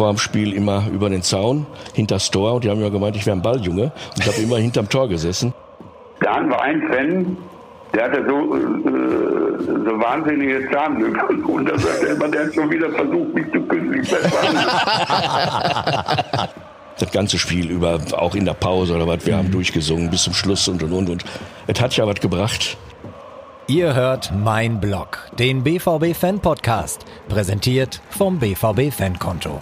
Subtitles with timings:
[0.00, 2.54] vor dem Spiel immer über den Zaun, hinter das Tor.
[2.54, 3.92] Und die haben immer gemeint, ich wäre ein Balljunge.
[4.14, 5.52] Und ich habe immer hinterm Tor gesessen.
[6.20, 7.36] Da hatten wir einen Fan,
[7.92, 8.60] der hatte so, äh,
[9.62, 11.44] so wahnsinnige Zahnlücken.
[11.54, 14.16] Und da sagt er immer, der hat schon wieder versucht, mich zu besser.
[16.98, 20.32] das ganze Spiel über, auch in der Pause oder was, wir haben durchgesungen bis zum
[20.32, 21.10] Schluss und und und.
[21.10, 21.24] und.
[21.66, 22.78] Es hat ja was gebracht.
[23.66, 29.60] Ihr hört Mein Blog, den BVB Fan Podcast, präsentiert vom BVB Fankonto.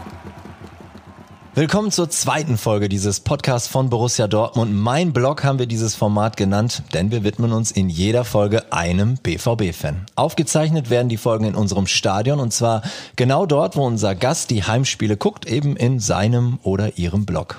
[1.54, 4.72] Willkommen zur zweiten Folge dieses Podcasts von Borussia Dortmund.
[4.72, 9.16] Mein Blog haben wir dieses Format genannt, denn wir widmen uns in jeder Folge einem
[9.16, 10.06] BVB-Fan.
[10.14, 12.82] Aufgezeichnet werden die Folgen in unserem Stadion und zwar
[13.16, 17.56] genau dort, wo unser Gast die Heimspiele guckt, eben in seinem oder ihrem Blog.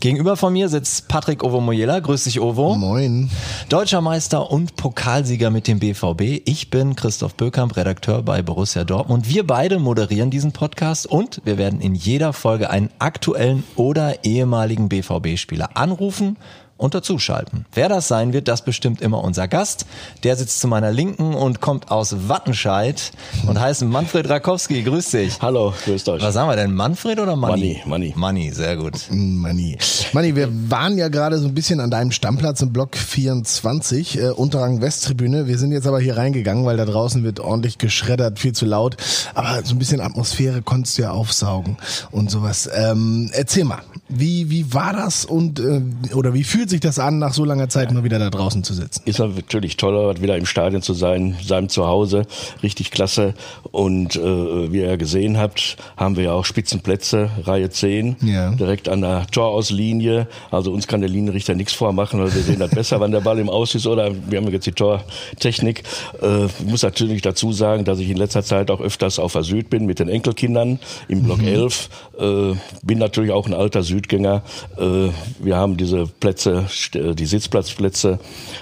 [0.00, 1.98] Gegenüber von mir sitzt Patrick Ovomoyela.
[1.98, 2.76] Grüß dich, Ovo.
[2.76, 3.30] Moin.
[3.68, 6.42] Deutscher Meister und Pokalsieger mit dem BVB.
[6.44, 9.28] Ich bin Christoph Böckamp, Redakteur bei Borussia Dortmund.
[9.28, 13.35] Wir beide moderieren diesen Podcast und wir werden in jeder Folge einen aktuellen
[13.76, 16.36] oder ehemaligen BVB-Spieler anrufen
[16.76, 17.64] und dazuschalten.
[17.72, 19.86] Wer das sein wird, das bestimmt immer unser Gast.
[20.24, 23.12] Der sitzt zu meiner Linken und kommt aus Wattenscheid
[23.46, 24.82] und heißt Manfred Rakowski.
[24.82, 25.38] Grüß dich.
[25.40, 26.22] Hallo, grüßt euch.
[26.22, 26.74] Was sagen wir denn?
[26.74, 27.80] Manfred oder Manni?
[27.84, 28.14] Manni, Manni.
[28.16, 28.94] Manni, sehr gut.
[29.10, 29.78] Manni.
[30.12, 34.28] Manni, wir waren ja gerade so ein bisschen an deinem Stammplatz im Block 24, äh,
[34.30, 35.46] Unterrang Westtribüne.
[35.46, 38.96] Wir sind jetzt aber hier reingegangen, weil da draußen wird ordentlich geschreddert, viel zu laut.
[39.34, 41.78] Aber so ein bisschen Atmosphäre konntest du ja aufsaugen
[42.10, 42.68] und sowas.
[42.74, 45.80] Ähm, erzähl mal, wie, wie war das und äh,
[46.14, 48.74] oder wie fühlt sich das an, nach so langer Zeit mal wieder da draußen zu
[48.74, 49.02] sitzen?
[49.04, 52.22] Ist natürlich toller, wieder im Stadion zu sein, seinem Zuhause,
[52.62, 53.34] richtig klasse.
[53.70, 58.50] Und äh, wie ihr gesehen habt, haben wir ja auch Spitzenplätze, Reihe 10, Ja.
[58.50, 60.28] direkt an der Torauslinie.
[60.50, 63.38] Also uns kann der Linienrichter nichts vormachen, weil wir sehen das besser, wenn der Ball
[63.38, 65.82] im Aus ist oder wir haben jetzt die Tortechnik.
[66.22, 69.42] Äh, ich muss natürlich dazu sagen, dass ich in letzter Zeit auch öfters auf der
[69.42, 70.78] Süd bin mit den Enkelkindern
[71.08, 71.88] im Block 11.
[72.18, 72.52] Äh,
[72.82, 74.42] bin natürlich auch ein alter Südgänger.
[74.78, 76.55] Äh, wir haben diese Plätze,
[76.94, 78.18] die Sitzplatzplätze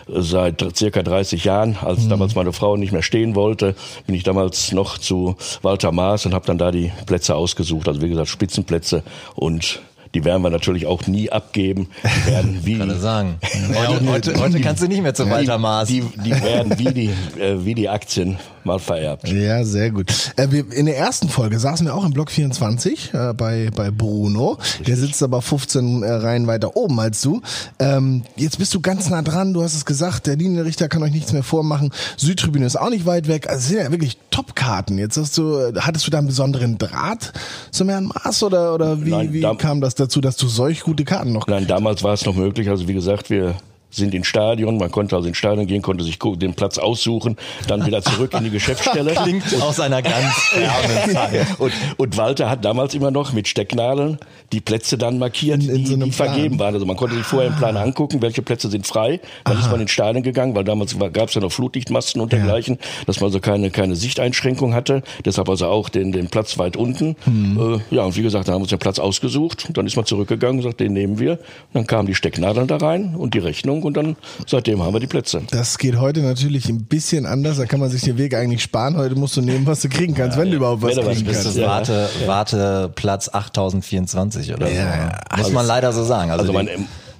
[0.08, 1.76] äh, seit circa 30 Jahren.
[1.80, 3.74] Als damals meine Frau nicht mehr stehen wollte,
[4.06, 7.88] bin ich damals noch zu Walter Maas und habe dann da die Plätze ausgesucht.
[7.88, 9.02] Also wie gesagt Spitzenplätze
[9.34, 9.80] und
[10.14, 11.88] die werden wir natürlich auch nie abgeben.
[12.04, 13.36] Die werden wie Kann ich sagen.
[13.74, 15.88] Heute, heute, heute kannst du nicht mehr zu Walter Maas.
[15.88, 17.10] die, die werden wie die,
[17.40, 19.28] äh, wie die Aktien mal vererbt.
[19.28, 20.32] Ja, sehr gut.
[20.36, 23.90] Äh, wir, in der ersten Folge saßen wir auch im Block 24 äh, bei, bei
[23.90, 24.58] Bruno.
[24.86, 27.42] Der sitzt aber 15 äh, Reihen weiter oben als du.
[27.78, 31.12] Ähm, jetzt bist du ganz nah dran, du hast es gesagt, der Linienrichter kann euch
[31.12, 31.92] nichts mehr vormachen.
[32.16, 33.48] Südtribüne ist auch nicht weit weg.
[33.48, 34.98] Also es sind ja wirklich Top-Karten.
[34.98, 37.32] Jetzt hast du, hattest du da einen besonderen Draht
[37.70, 41.04] zum Herrn Maas oder, oder wie, Nein, wie kam das dazu, dass du solch gute
[41.04, 42.68] Karten noch Nein, damals war es noch möglich.
[42.68, 43.54] Also wie gesagt, wir
[43.94, 47.36] sind ins Stadion, man konnte also ins Stadion gehen, konnte sich den Platz aussuchen,
[47.68, 49.14] dann wieder zurück in die Geschäftsstelle.
[49.22, 51.46] Klingt aus einer ganz fernen Zeit.
[51.58, 54.18] Und, und Walter hat damals immer noch mit Stecknadeln
[54.52, 56.74] die Plätze dann markiert, In- in die, so die vergeben waren.
[56.74, 59.20] Also man konnte sich vorher im Plan angucken, welche Plätze sind frei.
[59.44, 62.78] Dann ist man ins Stadion gegangen, weil damals gab es ja noch Flutlichtmasten und dergleichen,
[63.06, 65.02] dass man also keine, keine Sichteinschränkung hatte.
[65.24, 67.16] Deshalb also auch den, den Platz weit unten.
[67.26, 67.80] Mhm.
[67.90, 69.64] Äh, ja, und wie gesagt, da haben wir uns den Platz ausgesucht.
[69.68, 71.32] Und dann ist man zurückgegangen und gesagt, den nehmen wir.
[71.32, 71.40] Und
[71.74, 75.06] dann kamen die Stecknadeln da rein und die Rechnung und dann seitdem haben wir die
[75.06, 75.42] Plätze.
[75.50, 77.58] Das geht heute natürlich ein bisschen anders.
[77.58, 78.96] Da kann man sich den Weg eigentlich sparen.
[78.96, 81.26] Heute musst du nehmen, was du kriegen kannst, wenn du überhaupt was Wenn was kriegen
[81.26, 81.58] kriegst, kannst.
[81.58, 81.68] Ja.
[81.68, 84.72] Warte, Warteplatz 8024 oder so.
[84.72, 85.36] Ja, ja.
[85.36, 86.30] Muss man leider so sagen.
[86.30, 86.68] Also, Also mein,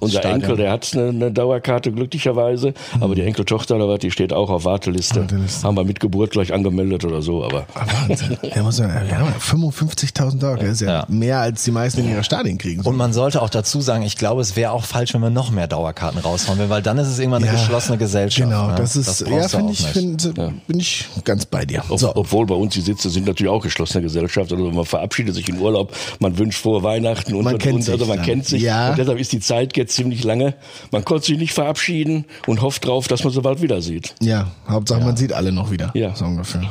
[0.05, 4.11] unser Stadion- Enkel, der hat eine, eine Dauerkarte glücklicherweise, aber die Enkeltochter, oder was, die
[4.11, 5.21] steht auch auf Warteliste.
[5.21, 5.63] Warteliste.
[5.67, 8.37] Haben wir mit Geburt gleich angemeldet oder so, aber Ah, Wahnsinn.
[8.63, 10.57] Muss ja, ja 55.000 Dollar.
[10.57, 11.05] Das ist ja, Ja.
[11.09, 12.81] mehr als die meisten in ihrer Stadien kriegen.
[12.81, 15.51] Und man sollte auch dazu sagen, ich glaube, es wäre auch falsch, wenn wir noch
[15.51, 18.49] mehr Dauerkarten raushauen, will, weil dann ist es irgendwann eine Ja, geschlossene Gesellschaft.
[18.49, 18.75] Genau, ne?
[18.75, 20.33] das ist, ja, brauchst du finde ich, find,
[20.67, 21.83] bin ich ganz bei dir.
[21.89, 22.15] ob, So.
[22.15, 24.51] obwohl bei uns die Sitze sind natürlich auch geschlossene Gesellschaft.
[24.51, 27.81] Also man verabschiedet sich in Urlaub, man wünscht frohe Weihnachten und, Man und, kennt und
[27.83, 28.61] sich also man kennt sich.
[28.61, 28.89] Ja.
[28.91, 30.55] Und deshalb ist die Zeit jetzt ziemlich lange.
[30.91, 34.13] Man konnte sich nicht verabschieden und hofft drauf, dass man so bald wieder sieht.
[34.21, 35.91] Ja, Hauptsache man sieht alle noch wieder.
[35.93, 36.15] Ja.
[36.15, 36.69] So ungefähr.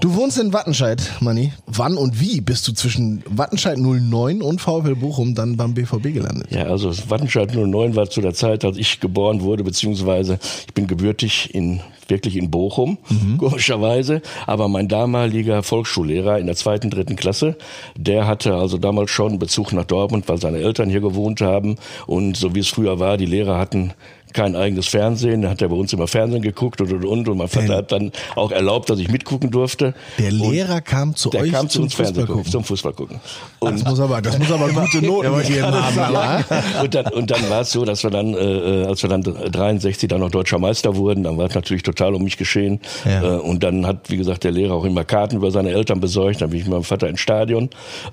[0.00, 1.52] Du wohnst in Wattenscheid, Manni.
[1.66, 6.46] Wann und wie bist du zwischen Wattenscheid 09 und VfL Bochum dann beim BVB gelandet?
[6.50, 10.86] Ja, also Wattenscheid 09 war zu der Zeit, als ich geboren wurde, beziehungsweise ich bin
[10.86, 12.98] gebürtig in wirklich in Bochum,
[13.38, 14.22] komischerweise.
[14.46, 17.56] Aber mein damaliger Volksschullehrer in der zweiten, dritten Klasse,
[17.96, 21.76] der hatte also damals schon Bezug nach Dortmund, weil seine Eltern hier gewohnt haben.
[22.06, 23.92] Und so wie es früher war, die Lehrer hatten
[24.32, 25.42] kein eigenes Fernsehen.
[25.42, 27.28] Da hat er bei uns immer Fernsehen geguckt und und und.
[27.28, 29.94] Und mein Vater hat dann auch erlaubt, dass ich mitgucken durfte.
[30.18, 32.64] Der Lehrer und kam zu der euch kam zu zum uns Fernsehen Fußball gucken, zum
[32.64, 33.20] Fußball gucken.
[33.60, 36.44] Das muss aber, das muss aber gute Noten gegeben haben.
[36.82, 40.08] und dann, und dann war es so, dass wir dann, äh, als wir dann 63
[40.08, 42.80] dann noch deutscher Meister wurden, dann war es natürlich total um mich geschehen.
[43.04, 43.22] Ja.
[43.22, 46.40] Äh, und dann hat, wie gesagt, der Lehrer auch immer Karten über seine Eltern besorgt.
[46.40, 47.70] Dann bin ich mit meinem Vater ins Stadion.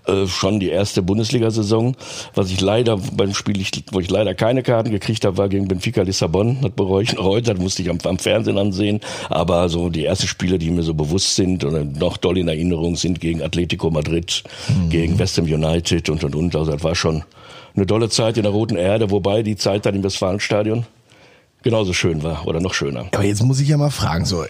[0.08, 1.96] Äh, schon die erste Bundesliga-Saison.
[2.34, 6.05] Was ich leider beim Spiel, wo ich leider keine Karten gekriegt habe, war gegen Benfica
[6.06, 6.58] Lissabon.
[6.62, 7.54] Das bereue ich noch heute.
[7.54, 9.02] Das musste ich am, am Fernsehen ansehen.
[9.30, 12.96] Aber so die ersten Spiele, die mir so bewusst sind oder noch doll in Erinnerung
[12.96, 14.44] sind, gegen Atletico Madrid,
[14.90, 16.56] gegen West Ham United und und und.
[16.56, 17.24] Also das war schon
[17.76, 20.86] eine dolle Zeit in der Roten Erde, wobei die Zeit dann im Westfalenstadion
[21.66, 23.08] genauso schön war oder noch schöner.
[23.12, 24.46] Aber jetzt muss ich ja mal fragen, so,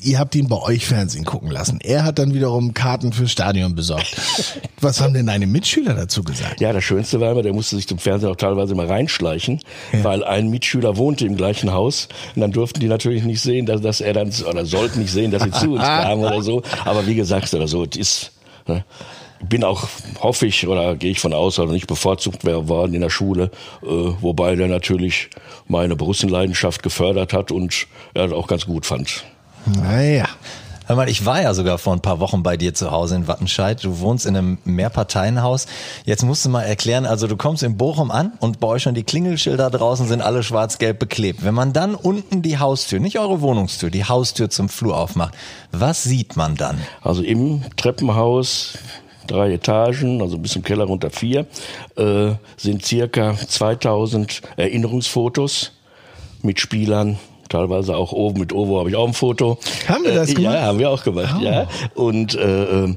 [0.00, 1.80] ihr habt ihn bei euch Fernsehen gucken lassen.
[1.82, 4.16] Er hat dann wiederum Karten fürs Stadion besorgt.
[4.80, 6.60] Was haben denn deine Mitschüler dazu gesagt?
[6.60, 9.60] Ja, das Schönste war immer, der musste sich zum Fernsehen auch teilweise mal reinschleichen,
[9.92, 10.04] Ja.
[10.04, 13.80] weil ein Mitschüler wohnte im gleichen Haus und dann durften die natürlich nicht sehen, dass,
[13.82, 16.62] dass er dann, oder sollten nicht sehen, dass sie zu uns kamen oder so.
[16.84, 18.30] Aber wie gesagt, oder so, es ist,
[18.68, 18.84] ne,
[19.42, 19.88] bin auch,
[20.20, 23.50] hoffe ich, oder gehe ich von aus, also nicht bevorzugt worden in der Schule,
[23.82, 25.30] äh, wobei der natürlich
[25.66, 29.24] meine Borussenleidenschaft gefördert hat und er das auch ganz gut fand.
[29.66, 30.26] Naja.
[30.90, 33.28] Hör mal, ich war ja sogar vor ein paar Wochen bei dir zu Hause in
[33.28, 33.84] Wattenscheid.
[33.84, 35.66] Du wohnst in einem Mehrparteienhaus.
[36.04, 38.96] Jetzt musst du mal erklären, also du kommst in Bochum an und bei euch schon
[38.96, 41.44] die Klingelschilder draußen sind alle schwarz-gelb beklebt.
[41.44, 45.34] Wenn man dann unten die Haustür, nicht eure Wohnungstür, die Haustür zum Flur aufmacht,
[45.70, 46.80] was sieht man dann?
[47.02, 48.76] Also im Treppenhaus,
[49.30, 51.46] drei Etagen, also bis zum Keller runter vier,
[51.96, 55.72] äh, sind circa 2000 Erinnerungsfotos
[56.42, 57.18] mit Spielern.
[57.48, 59.58] Teilweise auch oben mit Ovo habe ich auch ein Foto.
[59.88, 60.54] Haben wir das äh, gemacht?
[60.54, 61.44] Ja, haben wir auch gemacht, Oh.
[61.44, 61.68] ja.
[61.94, 62.96] Und äh, äh,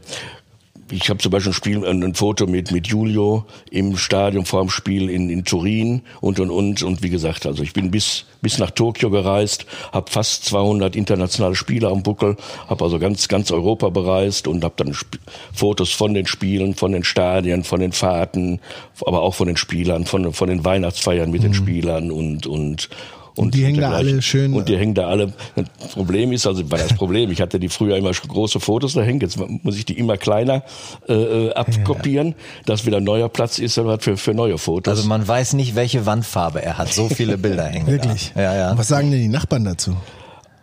[0.94, 4.62] ich habe zum Beispiel ein, Spiel, ein, ein Foto mit, mit Julio im Stadion vor
[4.62, 8.26] dem Spiel in, in Turin und und und und wie gesagt, also ich bin bis
[8.42, 12.38] bis nach Tokio gereist, habe fast 200 internationale Spieler am Buckel,
[12.68, 15.18] habe also ganz ganz Europa bereist und habe dann Sp
[15.54, 18.60] Fotos von den Spielen, von den Stadien, von den Fahrten,
[19.06, 22.90] aber auch von den Spielern, von von den Weihnachtsfeiern mit den Spielern und und
[23.36, 25.34] Und die hängen da alle schön- Und die hängen da alle.
[25.56, 29.02] Das Problem ist, also war das Problem, ich hatte die früher immer große Fotos da
[29.02, 30.64] hängen, jetzt muss ich die immer kleiner
[31.08, 32.36] äh, äh, abkopieren,
[32.66, 34.98] dass wieder ein neuer Platz ist für, für neue Fotos.
[34.98, 36.94] Also man weiß nicht, welche Wandfarbe er hat.
[36.94, 37.88] So viele Bilder hängen.
[37.94, 38.32] Wirklich?
[38.36, 38.42] Da.
[38.42, 38.72] Ja, ja.
[38.72, 39.96] Und was sagen denn die Nachbarn dazu?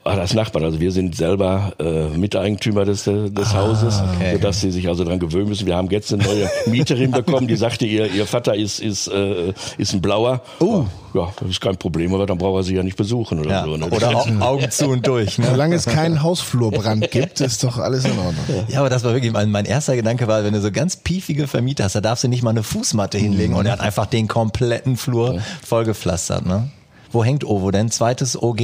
[0.03, 4.33] Ah, das Nachbarn, also wir sind selber äh, Miteigentümer des, äh, des Hauses, okay.
[4.33, 5.67] sodass sie sich also dran gewöhnen müssen.
[5.67, 9.53] Wir haben jetzt eine neue Mieterin bekommen, die sagte, ihr, ihr Vater ist, ist, äh,
[9.77, 10.41] ist ein Blauer.
[10.59, 10.87] Oh.
[11.13, 13.65] Ja, das ist kein Problem, aber dann braucht er sie ja nicht besuchen oder ja.
[13.65, 13.77] so.
[13.77, 13.91] Ne?
[13.91, 15.37] Oder Au Augen zu und durch.
[15.37, 15.49] Ne?
[15.51, 18.65] Solange es keinen Hausflurbrand gibt, ist doch alles in Ordnung.
[18.69, 21.47] Ja, aber das war wirklich, mein, mein erster Gedanke war, wenn du so ganz piefige
[21.47, 24.29] Vermieter hast, da darfst du nicht mal eine Fußmatte hinlegen und er hat einfach den
[24.29, 26.71] kompletten Flur vollgepflastert, ne?
[27.13, 27.91] Wo hängt Ovo denn?
[27.91, 28.63] Zweites OG?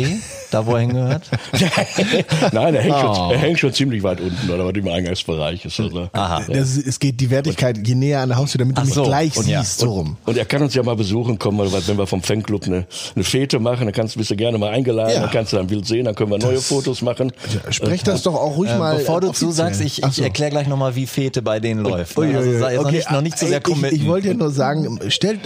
[0.50, 1.22] Da, wo er hingehört?
[2.52, 3.14] Nein, er hängt, Oh.
[3.14, 5.78] schon, er hängt schon ziemlich weit unten, oder was im Eingangsbereich ist.
[5.80, 6.08] Also.
[6.12, 6.42] Aha.
[6.48, 9.02] Das, es geht die Wertigkeit je näher an der Haustür, damit du mich so.
[9.04, 9.62] gleich Und ja.
[9.62, 10.16] siehst, so rum.
[10.24, 13.24] Und er kann uns ja mal besuchen kommen, weil wenn wir vom Fanclub eine, eine
[13.24, 15.20] Fete machen, dann kannst, bist du gerne mal eingeladen, Ja.
[15.22, 17.32] dann kannst du ein Bild sehen, dann können wir neue Das- Fotos machen.
[17.70, 18.96] Sprech das doch auch ruhig Äh, mal.
[18.98, 19.50] bevor du offiziell.
[19.50, 20.22] zusagst, ich, ich so.
[20.22, 22.16] erkläre gleich nochmal, wie Fete bei denen läuft.
[22.16, 22.32] Ui, Ne?
[22.32, 22.74] ui, Also ui.
[22.76, 25.40] noch, Okay, nicht, noch nicht zu sehr ich, ich, wollte ja nur sagen, stellt,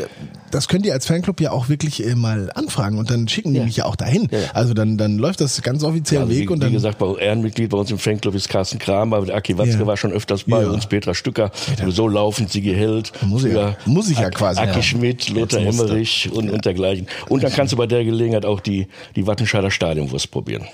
[0.51, 3.61] das könnt ihr als Fanclub ja auch wirklich äh, mal anfragen und dann schicken die
[3.61, 4.29] mich ja auch dahin.
[4.31, 4.51] Ja, ja.
[4.55, 6.71] Also dann, dann läuft das ganz offiziell Also Weg wie, und dann.
[6.71, 9.87] wie gesagt, bei Ehrenmitglied bei uns im Fanclub ist Carsten Kramer, Aki Watzke Ja.
[9.87, 10.69] war schon öfters bei Ja.
[10.71, 11.51] uns, Petra Stücker,
[11.89, 14.83] so laufend, Sigi Held, Muss ich ja- muss ich ja quasi, Aki ja.
[14.83, 15.61] Schmidt, Lothar.
[15.61, 17.07] Emmerich und, und dergleichen.
[17.29, 20.65] Und dann kannst du bei der Gelegenheit auch die, die Wattenscheider Stadionwurst probieren.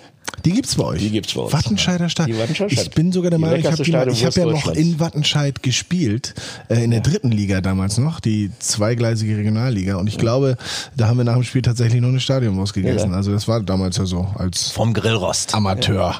[0.46, 1.00] Die gibt's bei euch.
[1.00, 1.52] Die gibt's bei uns.
[1.52, 2.28] Wattenscheider Stadt.
[2.28, 2.94] Die Wattenscheider Ich Stadt.
[2.94, 6.34] bin sogar der Meinung, ich habe hab ich ja noch in Wattenscheid gespielt,
[6.68, 9.96] äh, in der dritten Liga damals noch, die zweigleisige Regionalliga.
[9.96, 10.56] Und ich glaube,
[10.96, 13.10] da haben wir nach dem Spiel tatsächlich noch eine Stadionwurst gegessen.
[13.10, 13.16] Ja.
[13.16, 15.52] Also das war damals ja so als Vom Grillrost.
[15.52, 16.14] Amateur.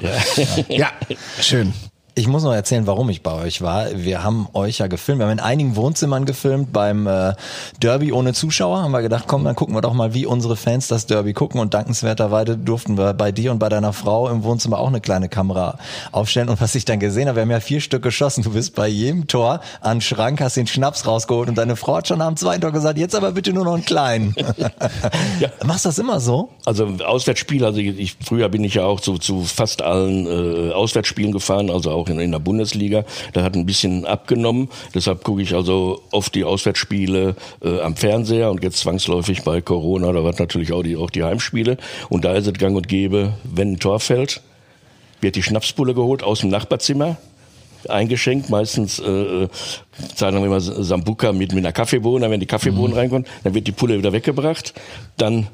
[0.67, 0.91] Ja,
[1.41, 1.71] schön.
[2.17, 3.89] Ich muss noch erzählen, warum ich bei euch war.
[3.93, 5.19] Wir haben euch ja gefilmt.
[5.19, 6.73] Wir haben in einigen Wohnzimmern gefilmt.
[6.73, 7.35] Beim äh,
[7.79, 10.87] Derby ohne Zuschauer haben wir gedacht, komm, dann gucken wir doch mal, wie unsere Fans
[10.87, 11.61] das Derby gucken.
[11.61, 15.29] Und dankenswerterweise durften wir bei dir und bei deiner Frau im Wohnzimmer auch eine kleine
[15.29, 15.77] Kamera
[16.11, 16.49] aufstellen.
[16.49, 18.43] Und was ich dann gesehen habe, wir haben ja vier Stück geschossen.
[18.43, 22.07] Du bist bei jedem Tor an Schrank, hast den Schnaps rausgeholt und deine Frau hat
[22.07, 24.35] schon am zweiten Tor gesagt, jetzt aber bitte nur noch einen kleinen.
[25.39, 25.49] Ja.
[25.65, 26.49] Machst du das immer so?
[26.65, 30.73] Also Auswärtsspiel, also ich, ich, früher bin ich ja auch zu, zu fast allen äh,
[30.73, 33.05] Auswärtsspielen gefahren, also auch in, in der Bundesliga.
[33.33, 34.69] Da hat ein bisschen abgenommen.
[34.93, 40.11] Deshalb gucke ich also oft die Auswärtsspiele äh, am Fernseher und jetzt zwangsläufig bei Corona,
[40.11, 41.77] da war natürlich auch die, auch die Heimspiele.
[42.09, 44.41] Und da ist es gang und gäbe, wenn ein Tor fällt,
[45.21, 47.17] wird die Schnapspulle geholt aus dem Nachbarzimmer
[47.89, 49.47] eingeschenkt, meistens äh,
[50.15, 53.71] sagen wir immer Sambuka mit, mit einer Kaffeebohne, wenn die Kaffeebohnen reinkommen, dann wird die
[53.71, 54.73] Pulle wieder weggebracht,
[55.17, 55.47] dann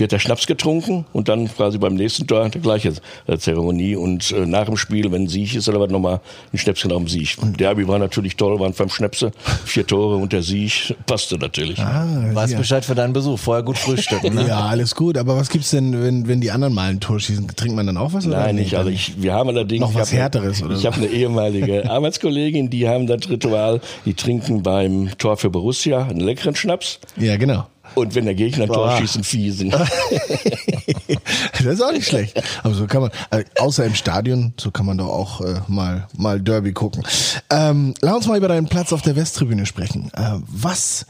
[0.00, 2.94] wird der Schnaps getrunken und dann quasi beim nächsten Tor die gleiche
[3.26, 6.20] äh, Zeremonie und äh, nach dem Spiel, wenn Sieg ist, oder was nochmal
[6.52, 7.36] ein Schnäpschen auf dem Sieg.
[7.40, 9.30] Und Derby war natürlich toll, waren fünf Schnäpse,
[9.64, 11.78] vier Tore und der Sieg passte natürlich.
[11.78, 12.58] Ah, weißt ja.
[12.58, 14.34] Bescheid für deinen Besuch, vorher gut frühstücken.
[14.34, 14.48] Ne?
[14.48, 17.46] ja, alles gut, aber was gibt's denn, wenn, wenn die anderen mal ein Tor schießen,
[17.54, 18.24] trinkt man dann auch was?
[18.24, 19.82] Nein, nicht, also ich, wir haben allerdings...
[19.82, 20.74] Noch was Härteres, oder?
[20.74, 26.04] Ich habe eine ehemalige Arbeitskollegin, die haben das Ritual, die trinken beim Tor für Borussia
[26.04, 27.00] einen leckeren Schnaps.
[27.16, 27.66] Ja, genau.
[27.94, 29.70] Und wenn der Gegner ein Tor schießt, ein Fiesen.
[31.52, 32.42] das ist auch nicht schlecht.
[32.62, 36.06] Aber so kann man, also außer im Stadion, so kann man doch auch äh, mal,
[36.16, 37.02] mal Derby gucken.
[37.50, 40.10] Ähm, lass uns mal über deinen Platz auf der Westtribüne sprechen.
[40.14, 41.06] Äh, was,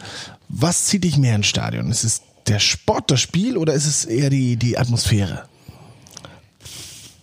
[0.48, 1.90] was zieht dich mehr ins Stadion?
[1.90, 5.49] Ist es der Sport, das Spiel oder ist es eher die, die Atmosphäre?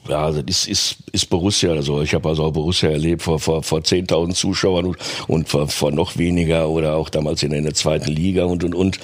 [0.09, 1.71] Ja, das ist, ist Borussia.
[1.71, 4.97] Also ich habe also auch Borussia erlebt vor, vor, vor 10.000 Zuschauern und,
[5.27, 8.99] und vor, vor noch weniger oder auch damals in, der zweiten Liga und und und.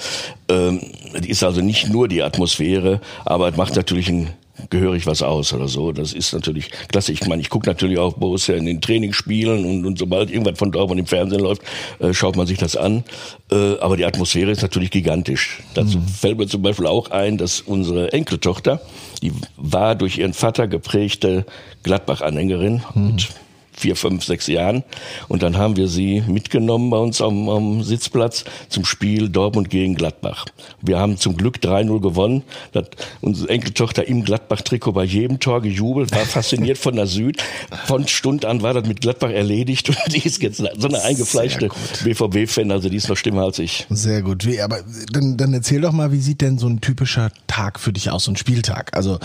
[0.48, 0.80] Ähm,
[1.26, 4.30] ist also nicht nur die Atmosphäre, aber es macht natürlich ein
[4.70, 5.92] gehörig was aus oder so.
[5.92, 7.12] Das ist natürlich klasse.
[7.12, 10.72] Ich meine, ich gucke natürlich auch Borussia in den Trainingsspielen und, und sobald irgendwas von
[10.72, 11.62] Dortmund im Fernsehen läuft,
[11.98, 13.04] äh, schaut man sich das an.
[13.50, 15.62] Äh, aber die Atmosphäre ist natürlich gigantisch.
[15.74, 16.08] Dazu mhm.
[16.08, 18.80] fällt mir zum Beispiel auch ein, dass unsere Enkeltochter,
[19.22, 21.46] die war durch ihren Vater geprägte
[21.82, 23.06] Gladbach-Anhängerin mhm.
[23.06, 23.28] mit
[23.76, 24.84] vier, fünf, sechs Jahren.
[25.28, 29.94] Und dann haben wir sie mitgenommen bei uns am, am Sitzplatz zum Spiel Dortmund gegen
[29.94, 30.46] Gladbach.
[30.80, 32.42] Wir haben zum Glück 3-0 gewonnen.
[32.72, 32.86] Das,
[33.20, 37.42] unsere Enkeltochter im Gladbach-Trikot bei jedem Tor gejubelt, war fasziniert von der Süd.
[37.86, 41.68] Von Stund an war das mit Gladbach erledigt und die ist jetzt so eine eingefleischte
[42.04, 43.86] BVB-Fan, also die ist noch schlimmer als ich.
[43.90, 44.46] Sehr gut.
[44.62, 44.80] Aber
[45.12, 48.24] dann, dann erzähl doch mal, wie sieht denn so ein typischer Tag für dich aus,
[48.24, 48.96] so ein Spieltag?
[48.96, 49.18] Also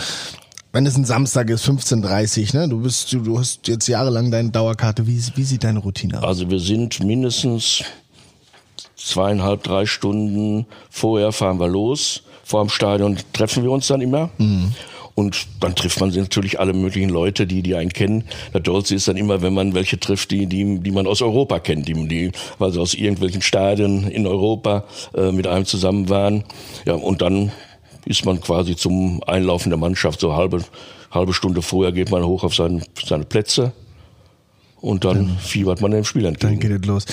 [0.72, 2.68] wenn es ein Samstag ist, 15.30 ne?
[2.68, 5.06] Du bist, du, du hast jetzt jahrelang deine Dauerkarte.
[5.06, 6.24] Wie, wie sieht deine Routine aus?
[6.24, 7.82] Also wir sind mindestens
[8.96, 12.22] zweieinhalb, drei Stunden vorher fahren wir los.
[12.44, 14.30] Vor dem Stadion treffen wir uns dann immer.
[14.38, 14.74] Mhm.
[15.14, 18.24] Und dann trifft man natürlich alle möglichen Leute, die, die einen kennen.
[18.54, 21.58] Der Dolce ist dann immer, wenn man welche trifft, die, die, die man aus Europa
[21.58, 24.84] kennt, die, die also aus irgendwelchen Stadien in Europa
[25.14, 26.44] äh, mit einem zusammen waren.
[26.86, 27.52] Ja, und dann
[28.04, 30.64] ist man quasi zum Einlaufen der Mannschaft so halbe,
[31.10, 33.72] halbe Stunde vorher geht man hoch auf seine, seine Plätze.
[34.80, 36.58] Und dann, dann fiebert man dem Spiel entgegen.
[36.58, 37.04] Dann geht es los.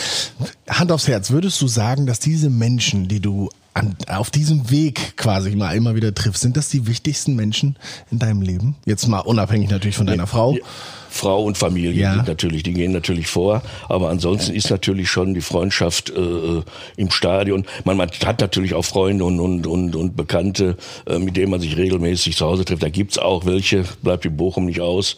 [0.69, 5.17] Hand aufs Herz, würdest du sagen, dass diese Menschen, die du an, auf diesem Weg
[5.17, 7.77] quasi mal immer wieder triffst, sind das die wichtigsten Menschen
[8.09, 8.75] in deinem Leben?
[8.85, 10.53] Jetzt mal unabhängig natürlich von deiner ja, Frau.
[10.53, 10.61] Ja.
[11.09, 12.23] Frau und Familie ja.
[12.23, 13.61] natürlich, die gehen natürlich vor.
[13.89, 16.61] Aber ansonsten ist natürlich schon die Freundschaft äh,
[16.97, 17.65] im Stadion.
[17.83, 21.59] Man, man hat natürlich auch Freunde und, und, und, und Bekannte, äh, mit denen man
[21.59, 22.83] sich regelmäßig zu Hause trifft.
[22.83, 25.15] Da gibt's auch welche, bleibt in Bochum nicht aus,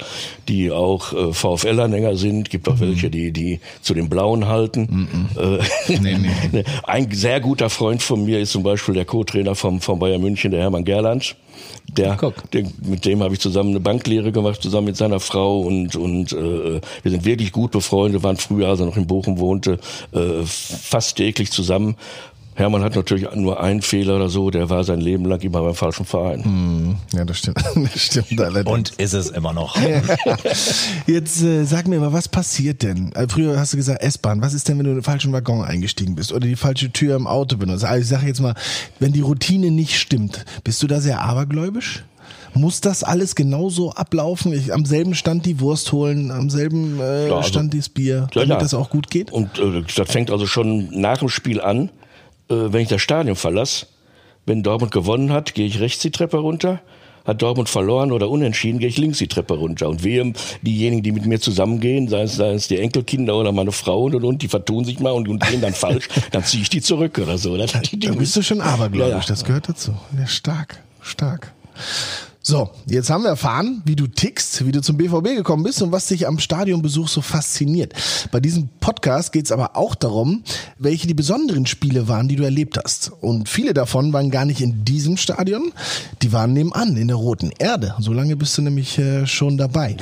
[0.47, 2.49] die auch äh, VfL-Anhänger sind.
[2.49, 2.81] Gibt auch mhm.
[2.81, 5.07] welche, die, die zu den Blauen halten.
[5.35, 5.41] Mhm.
[5.41, 6.17] Äh, nee,
[6.51, 6.63] nee.
[6.83, 10.51] Ein sehr guter Freund von mir ist zum Beispiel der Co-Trainer vom, vom Bayern München,
[10.51, 11.35] der Hermann Gerland.
[11.97, 12.17] Der,
[12.53, 16.31] der, mit dem habe ich zusammen eine Banklehre gemacht, zusammen mit seiner Frau und und
[16.33, 19.79] äh, wir sind wirklich gut befreundet, waren früher, als er noch in Bochum wohnte,
[20.11, 21.95] äh, fast täglich zusammen.
[22.59, 25.75] Hermann hat natürlich nur einen Fehler oder so, der war sein Leben lang immer beim
[25.75, 26.43] falschen Verein.
[26.43, 27.57] Hm, ja, das stimmt.
[27.75, 28.67] Das stimmt allerdings.
[28.67, 29.77] Und ist es immer noch.
[31.07, 33.11] Jetzt äh, sag mir mal, was passiert denn?
[33.15, 34.41] Also früher hast du gesagt S-Bahn.
[34.41, 37.15] Was ist denn, wenn du in den falschen Waggon eingestiegen bist oder die falsche Tür
[37.15, 37.85] im Auto benutzt?
[37.85, 38.55] Also ich sage jetzt mal,
[38.99, 42.03] wenn die Routine nicht stimmt, bist du da sehr abergläubisch?
[42.53, 44.51] Muss das alles genauso ablaufen?
[44.53, 48.27] Ich, am selben Stand die Wurst holen, am selben äh, ja, also, Stand das Bier,
[48.33, 48.59] damit ja, ja.
[48.59, 49.31] das auch gut geht?
[49.31, 51.89] Und äh, das fängt also schon nach dem Spiel an äh,
[52.49, 53.87] wenn ich das Stadion verlasse,
[54.45, 56.81] wenn Dortmund gewonnen hat, gehe ich rechts die Treppe runter.
[57.25, 59.87] Hat Dortmund verloren oder unentschieden, gehe ich links die Treppe runter.
[59.87, 63.71] Und wir, diejenigen, die mit mir zusammengehen, sei es, sei es die Enkelkinder oder meine
[63.71, 66.63] Frau und, und, und, die vertun sich mal und, und gehen dann falsch, dann ziehe
[66.63, 67.55] ich die zurück oder so.
[67.57, 69.27] Das, die da bist du schon abergläubisch, ja, ja.
[69.27, 69.93] das gehört dazu.
[70.17, 71.53] Ja, stark, stark.
[72.49, 75.91] So, jetzt haben wir erfahren, wie du tickst, wie du zum BVB gekommen bist und
[75.91, 77.93] was dich am Stadionbesuch so fasziniert.
[78.31, 80.41] Bei diesem Podcast geht es aber auch darum,
[80.79, 83.11] welche die besonderen Spiele waren, die du erlebt hast.
[83.21, 85.73] Und viele davon waren gar nicht in diesem Stadion,
[86.23, 87.93] die waren nebenan, in der Roten Erde.
[87.99, 89.95] So lange bist du nämlich äh, schon dabei.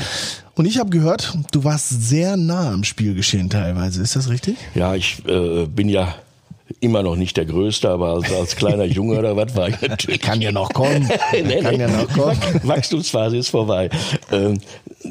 [0.55, 4.01] Und ich habe gehört, du warst sehr nah am Spielgeschehen teilweise.
[4.01, 4.55] Ist das richtig?
[4.73, 6.15] Ja, ich äh, bin ja
[6.79, 10.21] immer noch nicht der Größte, aber als, als kleiner Junge oder was war ich natürlich.
[10.21, 11.09] Kann ja noch kommen.
[11.31, 11.81] nee, Kann nee.
[11.81, 12.37] ja noch kommen.
[12.63, 13.89] Wachstumsphase ist vorbei.
[14.31, 14.59] Ähm,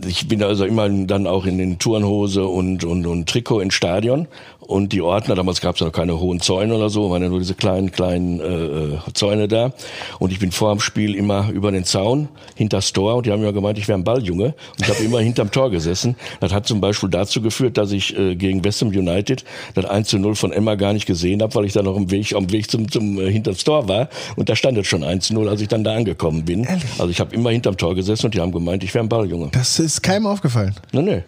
[0.07, 4.29] ich bin also immer dann auch in den Turnhose und, und, und Trikot ins Stadion
[4.67, 7.29] und die Ordner, damals gab es ja noch keine hohen Zäune oder so, waren ja
[7.29, 9.73] nur diese kleinen, kleinen äh, Zäune da.
[10.19, 13.33] Und ich bin vor dem Spiel immer über den Zaun, hinter das Tor, und die
[13.33, 14.47] haben ja gemeint, ich wäre ein Balljunge.
[14.47, 16.17] Und ich habe immer hinterm Tor gesessen.
[16.41, 19.45] Das hat zum Beispiel dazu geführt, dass ich äh, gegen West Ham United
[19.75, 22.11] das 1 zu 0 von Emma gar nicht gesehen habe, weil ich da noch im
[22.11, 24.09] Weg, am Weg zum, zum äh, hinterm Tor war.
[24.35, 26.65] Und da stand es schon 1 zu 0, als ich dann da angekommen bin.
[26.65, 26.85] Ehrlich?
[26.99, 29.51] Also ich habe immer hinterm Tor gesessen und die haben gemeint, ich wäre ein Balljunge.
[29.53, 30.75] Das ist keinem aufgefallen.
[30.93, 31.23] Nee, nee.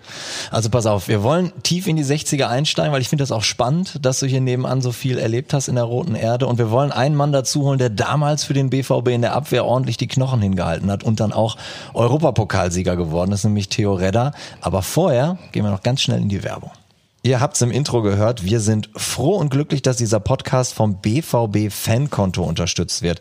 [0.50, 3.42] Also pass auf, wir wollen tief in die 60er einsteigen, weil ich finde das auch
[3.42, 6.46] spannend, dass du hier nebenan so viel erlebt hast in der Roten Erde.
[6.46, 9.64] Und wir wollen einen Mann dazu holen, der damals für den BVB in der Abwehr
[9.64, 11.56] ordentlich die Knochen hingehalten hat und dann auch
[11.94, 14.32] Europapokalsieger geworden ist, nämlich Theo Redder.
[14.60, 16.70] Aber vorher gehen wir noch ganz schnell in die Werbung.
[17.24, 21.70] Ihr habt's im Intro gehört, wir sind froh und glücklich, dass dieser Podcast vom BVB
[21.70, 23.18] Fankonto unterstützt wird.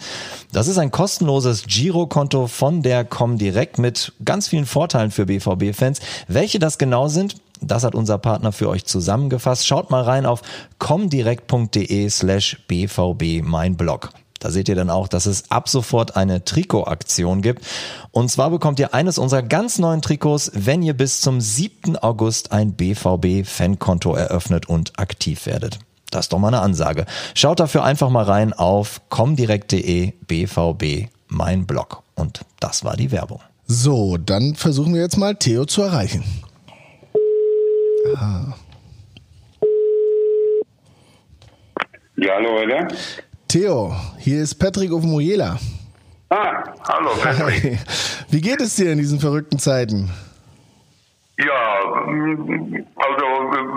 [0.54, 6.00] Das ist ein kostenloses Girokonto von der Comdirect mit ganz vielen Vorteilen für BVB-Fans.
[6.28, 9.68] Welche das genau sind, das hat unser Partner für euch zusammengefasst.
[9.68, 10.42] Schaut mal rein auf
[10.80, 14.12] comdirect.de slash bvb mein Blog.
[14.40, 17.66] Da seht ihr dann auch, dass es ab sofort eine Trikotaktion gibt.
[18.12, 21.98] Und zwar bekommt ihr eines unserer ganz neuen Trikots, wenn ihr bis zum 7.
[21.98, 25.80] August ein BVB-Fankonto eröffnet und aktiv werdet.
[26.12, 27.06] Das ist doch mal eine Ansage.
[27.34, 32.04] Schaut dafür einfach mal rein auf comdirect.de BVB mein Blog.
[32.16, 33.42] Und das war die Werbung.
[33.66, 36.24] So, dann versuchen wir jetzt mal Theo zu erreichen.
[42.16, 42.88] Ja, hallo, oder?
[43.48, 45.60] Theo, hier ist Patrick Ofmojela.
[46.30, 47.80] Ah, hallo, Patrick.
[48.30, 50.10] Wie geht es dir in diesen verrückten Zeiten?
[51.39, 53.25] Ja, mm, also,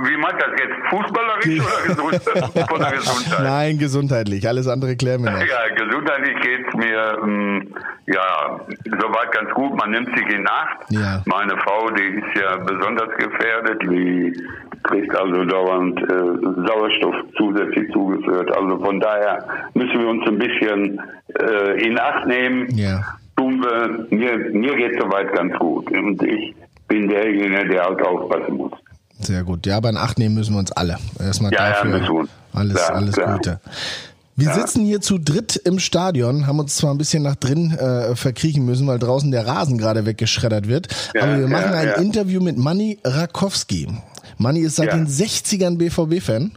[0.08, 0.72] wie meint das jetzt?
[0.88, 3.42] Fußballerisch oder gesund, von der Gesundheit?
[3.42, 4.48] Nein, gesundheitlich.
[4.48, 5.40] Alles andere klären wir noch.
[5.40, 7.74] Ja, gesundheitlich geht's mir ähm,
[8.06, 8.60] ja
[8.98, 9.76] soweit ganz gut.
[9.76, 10.90] Man nimmt sich in Acht.
[10.90, 11.22] Ja.
[11.26, 13.82] Meine Frau, die ist ja besonders gefährdet.
[13.82, 14.42] Die
[14.84, 18.56] kriegt also dauernd äh, Sauerstoff zusätzlich zugeführt.
[18.56, 21.02] Also von daher müssen wir uns ein bisschen
[21.38, 22.74] äh, in Acht nehmen.
[22.74, 23.04] Ja.
[23.36, 24.06] Tun wir.
[24.08, 25.90] Mir, mir geht's soweit ganz gut.
[25.90, 26.54] Und ich
[26.90, 28.72] bin derjenige, der halt aufpassen muss.
[29.20, 29.66] Sehr gut.
[29.66, 30.96] Ja, aber in Acht nehmen müssen wir uns alle.
[31.18, 32.28] Erstmal Ja, ja, dafür müssen wir.
[32.52, 33.36] alles, Ja, alles klar.
[33.36, 33.60] Gute.
[34.36, 38.16] Wir sitzen hier zu dritt im Stadion, haben uns zwar ein bisschen nach drin äh,
[38.16, 40.88] verkriechen müssen, weil draußen der Rasen gerade weggeschreddert wird.
[41.14, 41.94] Ja, aber wir machen ja, ein ja.
[41.96, 43.88] Interview mit Manny Rakowski.
[44.40, 44.96] Manny ist seit Ja.
[44.96, 46.52] den 60ern BVB-Fan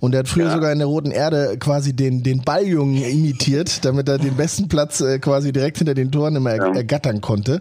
[0.00, 0.52] und er hat früher Ja.
[0.54, 5.00] sogar in der Roten Erde quasi den, den Balljungen imitiert, damit er den besten Platz
[5.00, 7.60] äh, quasi direkt hinter den Toren immer er, ergattern konnte.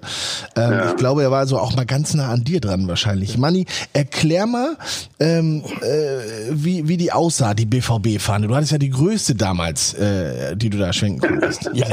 [0.55, 3.37] Ähm, Ich glaube, er war so auch mal ganz nah an dir dran wahrscheinlich.
[3.37, 4.77] Manni, erklär mal,
[5.19, 8.47] ähm, äh, wie, wie die aussah, die BVB-Fahne.
[8.47, 11.61] Du hattest ja die größte damals, äh, die du da schwenken konntest.
[11.73, 11.87] Ja,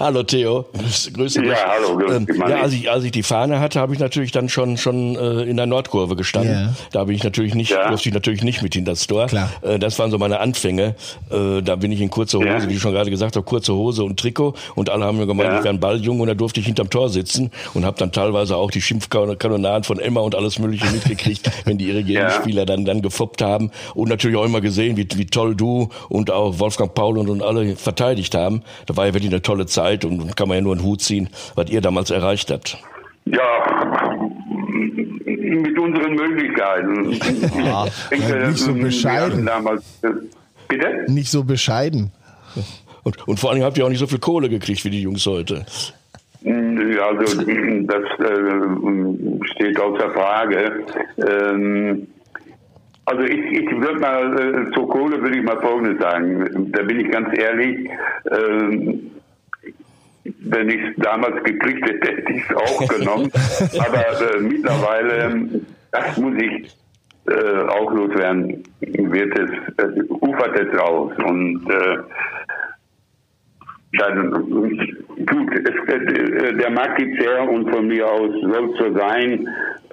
[0.00, 1.64] hallo Theo, Grüße grüße Ja, dich.
[1.66, 2.50] hallo, grüß ähm, dich, Manni.
[2.52, 5.42] Ja, als ich, als ich die Fahne hatte, habe ich natürlich dann schon schon äh,
[5.42, 6.52] in der Nordkurve gestanden.
[6.52, 6.74] Ja.
[6.96, 7.88] Da bin ich natürlich nicht, Ja.
[7.88, 9.26] durfte ich natürlich nicht mit hinter das Tor.
[9.26, 9.50] Klar.
[9.60, 10.94] Äh, das waren so meine Anfänge.
[11.30, 12.68] Äh, da bin ich in kurzer Hose, Ja.
[12.70, 15.50] wie ich schon gerade gesagt habe, kurze Hose und Trikot und alle haben mir gemeint,
[15.50, 15.58] Ja.
[15.58, 18.56] ich wäre ein Balljunge und da durfte ich hinterm Tor sitzen und habe dann teilweise
[18.56, 23.02] auch die Schimpfkanonaden von Emma und alles mögliche mitgekriegt, wenn die ihre Gegenspieler dann dann
[23.02, 27.18] gefoppt haben und natürlich auch immer gesehen, wie, wie toll du und auch Wolfgang Paul
[27.18, 28.62] und, und alle verteidigt haben.
[28.86, 31.02] Da war ja wirklich eine tolle Zeit und, und kann man ja nur einen Hut
[31.02, 32.78] ziehen, was ihr damals erreicht habt.
[33.26, 34.15] Ja,
[35.50, 37.10] mit unseren Möglichkeiten.
[37.10, 37.84] Ich denke, Ja,
[38.48, 39.46] nicht so bescheiden.
[39.46, 40.08] Damals, äh,
[40.68, 41.04] bitte?
[41.08, 42.10] Nicht so bescheiden.
[43.04, 45.24] Und, und vor allem habt ihr auch nicht so viel Kohle gekriegt wie die Jungs
[45.26, 45.64] heute.
[46.42, 50.84] Ja, Also das äh, steht außer Frage.
[51.18, 52.06] Ähm,
[53.04, 56.72] also ich, ich würde mal äh, zur Kohle würde ich mal Folgendes sagen.
[56.72, 57.88] Da bin ich ganz ehrlich.
[58.30, 59.10] Ähm,
[60.40, 63.30] wenn ich es damals gekriegt hätte, hätte ich es auch genommen.
[63.78, 65.48] Aber äh, mittlerweile,
[65.92, 66.76] das muss ich
[67.28, 71.12] äh, auch loswerden, wird es, äh, ufert es aus.
[71.24, 71.98] Und äh,
[73.98, 78.98] dann, gut, es, äh, der Markt gibt's her und von mir aus soll es so
[78.98, 79.48] sein.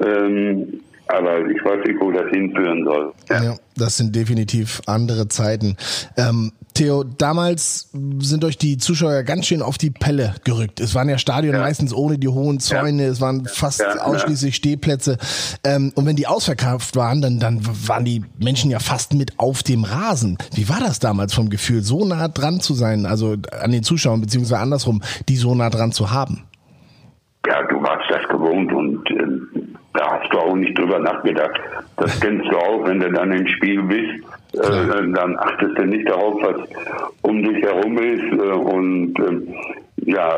[0.05, 0.81] Ähm,
[1.17, 3.13] aber ich weiß nicht, wo das hinführen soll.
[3.29, 3.55] Ja.
[3.75, 5.77] das sind definitiv andere Zeiten.
[6.17, 10.79] Ähm, Theo, damals sind euch die Zuschauer ganz schön auf die Pelle gerückt.
[10.79, 11.59] Es waren ja Stadien Ja.
[11.61, 14.01] meistens ohne die hohen Zäune, es waren fast Ja, ja.
[14.03, 15.17] ausschließlich Stehplätze.
[15.63, 19.61] Ähm, und wenn die ausverkauft waren, dann, dann waren die Menschen ja fast mit auf
[19.61, 20.37] dem Rasen.
[20.55, 24.21] Wie war das damals vom Gefühl, so nah dran zu sein, also an den Zuschauern,
[24.21, 26.43] beziehungsweise andersrum, die so nah dran zu haben?
[27.45, 31.59] Ja, du warst das gewohnt und äh, da hast du auch nicht drüber nachgedacht.
[31.97, 34.23] Das kennst du auch, wenn du dann im Spiel bist.
[34.53, 36.61] Äh, dann achtest du nicht darauf, was
[37.21, 38.33] um dich herum ist.
[38.33, 40.37] Äh, und äh, ja,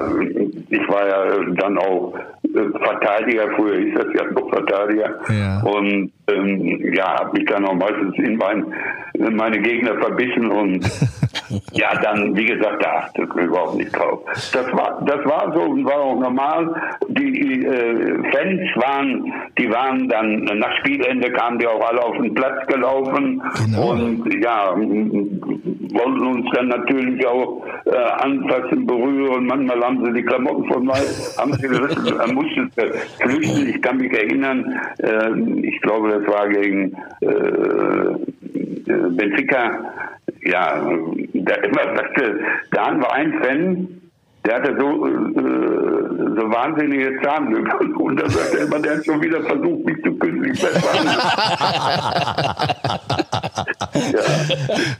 [0.69, 5.19] ich war ja dann auch äh, Verteidiger, früher hieß das ja noch Verteidiger.
[5.29, 5.61] Ja.
[5.63, 8.65] Und ähm, ja, habe mich dann auch meistens in, mein,
[9.13, 10.85] in meine Gegner verbissen und
[11.73, 14.21] ja, dann, wie gesagt, da achtet man überhaupt nicht drauf.
[14.53, 16.73] Das war, das war so und war auch normal.
[17.09, 22.33] Die äh, Fans waren, die waren dann nach Spielende kamen die auch alle auf den
[22.33, 23.91] Platz gelaufen Genau.
[23.91, 29.45] und ja, wollten uns dann natürlich auch äh, anfassen, berühren.
[29.45, 30.93] Manchmal haben sie die Klamotten von mir,
[31.37, 32.67] haben sie gerissen, da musste
[33.21, 33.69] flüchten.
[33.69, 39.79] Ich kann mich erinnern, äh, ich glaube, das war gegen äh, äh, Benfica.
[40.43, 40.79] Ja,
[41.43, 42.39] da immer sagte,
[42.71, 43.87] da haben wir einen Fan,
[44.45, 45.11] der hatte so, äh,
[46.35, 50.11] so wahnsinnige Zahnlücken und da sagte er immer, der hat schon wieder versucht, mich zu
[50.13, 50.45] küssen.
[50.53, 51.17] Ich weiß nicht.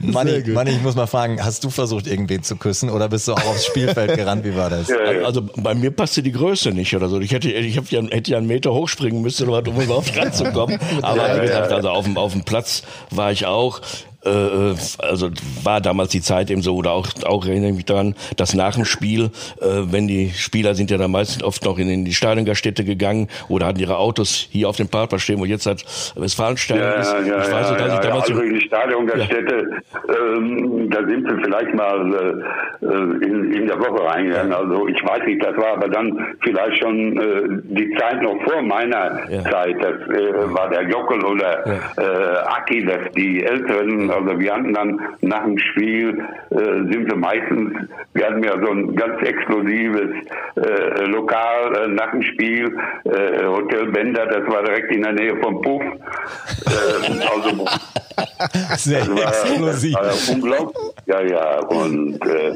[0.00, 0.42] Manni.
[0.48, 3.46] Manni, ich muss mal fragen, hast du versucht, irgendwen zu küssen oder bist du auch
[3.46, 4.44] aufs Spielfeld gerannt?
[4.44, 4.88] Wie war das?
[4.88, 5.24] Ja, ja.
[5.24, 7.20] Also bei mir passte die Größe nicht oder so.
[7.20, 10.78] Ich hätte, ich hab ja, hätte ja einen Meter hochspringen müssen, um überhaupt ranzukommen.
[11.02, 13.80] Aber wie gesagt, also auf dem, auf dem Platz war ich auch.
[14.26, 15.30] Äh, also
[15.62, 18.74] war damals die Zeit eben so, oder auch, auch erinnere ich mich daran, dass nach
[18.74, 22.14] dem Spiel, äh, wenn die Spieler sind ja dann meistens oft noch in, in die
[22.14, 25.84] Stadiongaststätte gegangen oder hatten ihre Autos hier auf dem Parkplatz stehen, wo jetzt halt
[26.16, 27.12] Westfalenstadion Ja, ist.
[27.12, 29.68] ja, ja, ich weiß noch, dass ja, ich damals also im- die Stadiongaststätte,
[30.08, 32.44] ähm, da sind wir vielleicht mal
[32.82, 34.52] äh, äh, in, in der Woche reingegangen.
[34.52, 38.62] Also ich weiß nicht, das war aber dann vielleicht schon äh, die Zeit noch vor
[38.62, 39.42] meiner Ja.
[39.44, 39.76] Zeit.
[39.80, 44.10] Das äh, war der Jockel oder äh, Aki, das die Älteren.
[44.16, 47.72] Also wir hatten dann nach dem Spiel äh, sind wir meistens,
[48.14, 50.10] wir hatten ja so ein ganz exklusives
[50.56, 55.36] äh, Lokal äh, nach dem Spiel, äh, Hotel Bender, das war direkt in der Nähe
[55.42, 55.82] vom Puff.
[55.82, 57.66] Äh, also
[58.76, 59.94] Sehr das war, exklusiv.
[59.94, 60.86] Das war unglaublich.
[61.06, 62.54] Ja, ja, und äh,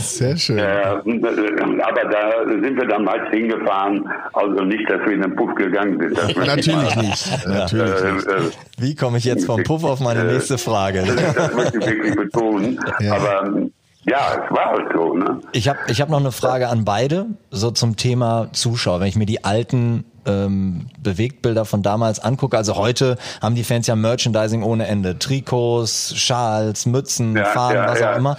[0.00, 0.60] Sehr schön.
[0.60, 5.98] aber da sind wir dann meist hingefahren, also nicht, dass wir in den Puff gegangen
[5.98, 6.36] sind.
[6.36, 7.46] Natürlich nicht.
[7.46, 8.58] Natürlich nicht.
[8.78, 11.04] Wie komme ich jetzt vom Puff auf meine nächste Frage?
[11.34, 12.78] das möchte ich wirklich betonen.
[13.00, 13.16] Ja.
[13.16, 13.52] Aber
[14.06, 15.40] ja, es war halt so, ne?
[15.52, 19.00] Ich habe ich hab noch eine Frage an beide, so zum Thema Zuschauer.
[19.00, 23.86] Wenn ich mir die alten ähm, Bewegtbilder von damals angucke, also heute haben die Fans
[23.86, 25.18] ja Merchandising ohne Ende.
[25.18, 28.12] Trikots, Schals, Mützen, Ja, Fahnen, ja, was ja.
[28.12, 28.36] auch immer.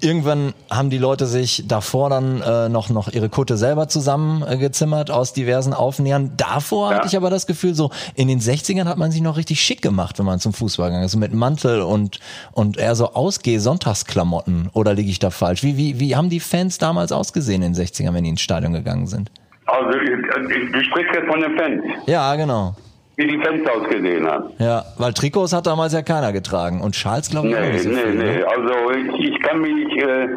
[0.00, 5.32] Irgendwann haben die Leute sich davor dann äh, noch, noch ihre Kutte selber zusammengezimmert aus
[5.32, 6.32] diversen Aufnähern.
[6.36, 9.60] Davor hatte ich aber das Gefühl, so in den 60ern hat man sich noch richtig
[9.60, 11.12] schick gemacht, wenn man zum Fußball gegangen ist.
[11.12, 12.20] So mit Mantel und,
[12.52, 14.70] und eher so Ausgeh-Sonntagsklamotten.
[14.72, 15.62] Oder liege ich da falsch?
[15.62, 18.72] Wie, wie, wie haben die Fans damals ausgesehen in den 60ern, wenn die ins Stadion
[18.72, 19.30] gegangen sind?
[19.66, 22.74] Also, du sprichst jetzt von den Fans, Ja, genau.
[23.16, 24.50] wie die Fans ausgesehen haben.
[24.58, 26.80] Ja, weil Trikots hat damals ja keiner getragen.
[26.80, 28.14] Und Schals, glaube ich, auch Nee, nicht so nee, viel.
[28.14, 28.36] nee.
[28.38, 28.46] ne?
[28.48, 30.28] Also ich, ich kann mich, äh,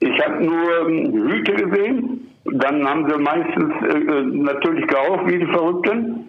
[0.00, 2.24] ich habe nur ähm, Hüte gesehen.
[2.50, 6.26] Dann haben sie meistens äh, äh, natürlich geraucht wie die Verrückten.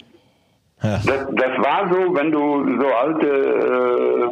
[0.84, 1.00] Ja.
[1.06, 4.32] Das, das war so, wenn du so alte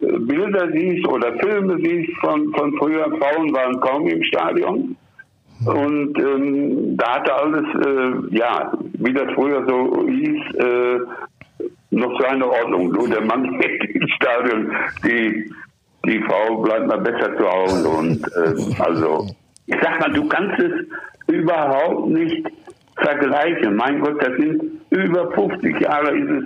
[0.00, 4.96] äh, Bilder siehst oder Filme siehst von, von früher, Frauen waren kaum im Stadion.
[5.66, 10.98] Und ähm, da hatte alles, äh, ja, wie das früher so hieß, äh,
[11.90, 12.92] noch seine Ordnung.
[12.92, 14.72] Nur der Mann geht ins Stadion,
[15.04, 15.50] die,
[16.06, 17.88] die Frau bleibt mal besser zu Hause.
[17.88, 19.28] Und äh, also,
[19.66, 20.72] ich sag mal, du kannst es
[21.28, 22.46] überhaupt nicht
[22.96, 23.76] vergleichen.
[23.76, 26.44] Mein Gott, das sind über 50 Jahre ist es,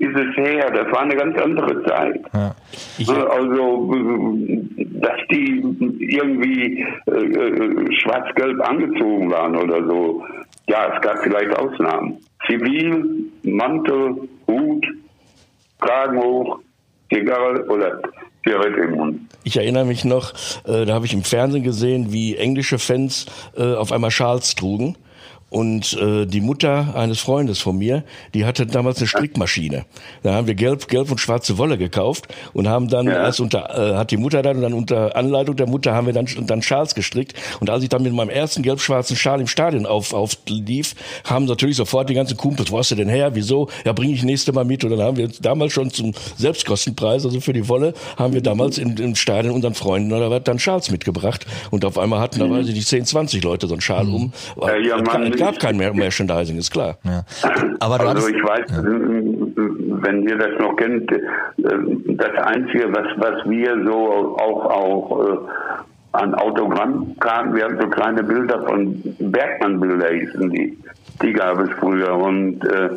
[0.00, 0.70] ist es her.
[0.70, 2.20] Das war eine ganz andere Zeit.
[2.32, 2.54] Ja.
[3.28, 5.62] Also, äh, dass die
[6.00, 10.24] irgendwie äh, äh, schwarz-gelb angezogen waren oder so.
[10.68, 12.18] Ja, es gab vielleicht Ausnahmen.
[12.46, 14.86] Zivil, Mantel, Hut,
[15.80, 16.60] Kragen hoch,
[17.12, 18.00] Zigarre oder
[18.42, 19.20] Zigarette im Mund.
[19.44, 20.32] Ich erinnere mich noch,
[20.66, 24.96] äh, da habe ich im Fernsehen gesehen, wie englische Fans äh, auf einmal Schals trugen.
[25.50, 29.84] Und äh, die Mutter eines Freundes von mir, die hatte damals eine Strickmaschine.
[30.22, 33.24] Da haben wir gelb, gelb und schwarze Wolle gekauft und haben dann Ja.
[33.24, 36.12] erst unter äh, hat die Mutter dann und dann unter Anleitung der Mutter haben wir
[36.14, 37.34] dann dann Schals gestrickt.
[37.60, 41.76] Und als ich dann mit meinem ersten gelb-schwarzen Schal im Stadion auf auflief, haben natürlich
[41.76, 43.34] sofort die ganzen Kumpels, wo hast du denn her?
[43.34, 43.68] Wieso?
[43.84, 44.84] Ja, bringe ich nächste Mal mit.
[44.84, 48.78] Und dann haben wir damals schon zum Selbstkostenpreis, also für die Wolle, haben wir damals
[48.78, 51.46] im, im Stadion unseren Freunden oder was dann Schals mitgebracht.
[51.70, 54.32] Und auf einmal hatten da weiß ich nicht 10, 20 Leute so einen Schal um.
[54.60, 56.96] Ja, ja, Mann, gab, es kein mehr Merchandising, ist klar.
[57.04, 57.24] Ja.
[57.80, 58.66] Aber du Also ich weiß,
[60.02, 61.20] wenn ihr das noch kennt, äh,
[61.56, 65.38] das Einzige, was, was wir so auch, auch äh,
[66.12, 70.76] an Autogrammkarten, wir hatten so kleine Bilder von Bergmann-Bilder hießen die.
[71.22, 72.90] Die gab es früher und äh,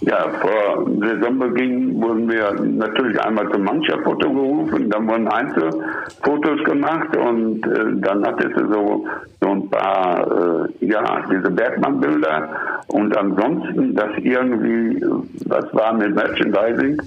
[0.00, 7.66] ja, vor Saisonbeginn wurden wir natürlich einmal zum Mannschaftsfoto gerufen, dann wurden Einzelfotos gemacht und
[7.66, 9.06] äh, dann hattest du so,
[9.37, 12.48] so ein war äh, ja diese Bergmann-Bilder
[12.88, 15.02] und ansonsten das irgendwie,
[15.46, 17.00] was war mit Merchandising?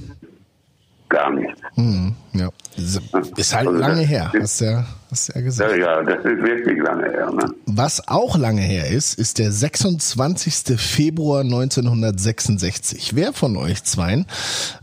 [1.10, 1.60] Gar nichts.
[1.76, 2.50] Mhm, ja.
[2.78, 5.72] Ist halt also lange her, hast du ja, hast ja gesagt.
[5.72, 7.30] Ja, ja, das ist wirklich lange her.
[7.32, 7.54] Ne?
[7.66, 10.80] Was auch lange her ist, ist der 26.
[10.80, 13.14] Februar 1966.
[13.16, 14.26] Wer von euch zweien,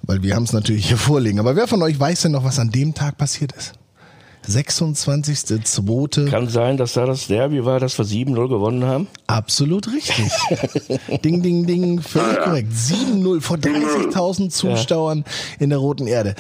[0.03, 2.59] weil wir haben es natürlich hier vorliegen, aber wer von euch weiß denn noch, was
[2.59, 3.78] an dem Tag passiert ist?
[4.49, 6.31] 26.2.
[6.31, 9.07] Kann sein, dass da das Derby war, dass wir 7-0 gewonnen haben?
[9.27, 10.31] Absolut richtig.
[11.25, 12.73] ding, ding, ding, völlig korrekt.
[12.73, 15.25] 7-0 vor 30.000 Zuschauern ja.
[15.61, 16.35] in der Roten Erde.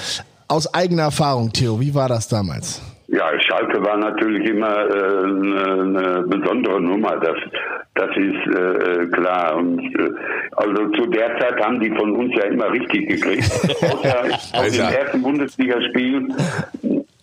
[0.48, 2.80] Aus eigener Erfahrung, Theo, wie war das damals?
[3.08, 7.36] Ja, Schalke war natürlich immer äh, eine, eine besondere Nummer, das,
[7.94, 9.56] das ist äh, klar.
[9.56, 10.10] Und äh,
[10.56, 13.44] also zu der Zeit haben die von uns ja immer richtig gekriegt.
[13.82, 16.28] Außer aus dem ersten Bundesligaspiel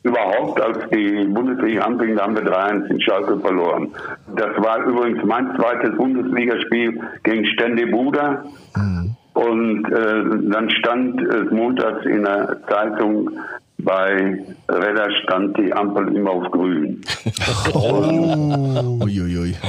[0.06, 3.92] überhaupt, als die Bundesliga anfing, haben wir 3-1 in Schalke verloren.
[4.36, 8.46] Das war übrigens mein zweites Bundesligaspiel gegen Stende Buda.
[8.76, 9.16] Mhm.
[9.34, 13.32] Und äh, dann stand es montags in der Zeitung,
[13.80, 14.40] bei
[14.70, 17.02] Redder stand die Ampel immer auf grün.
[17.74, 19.56] oh, uiuiui.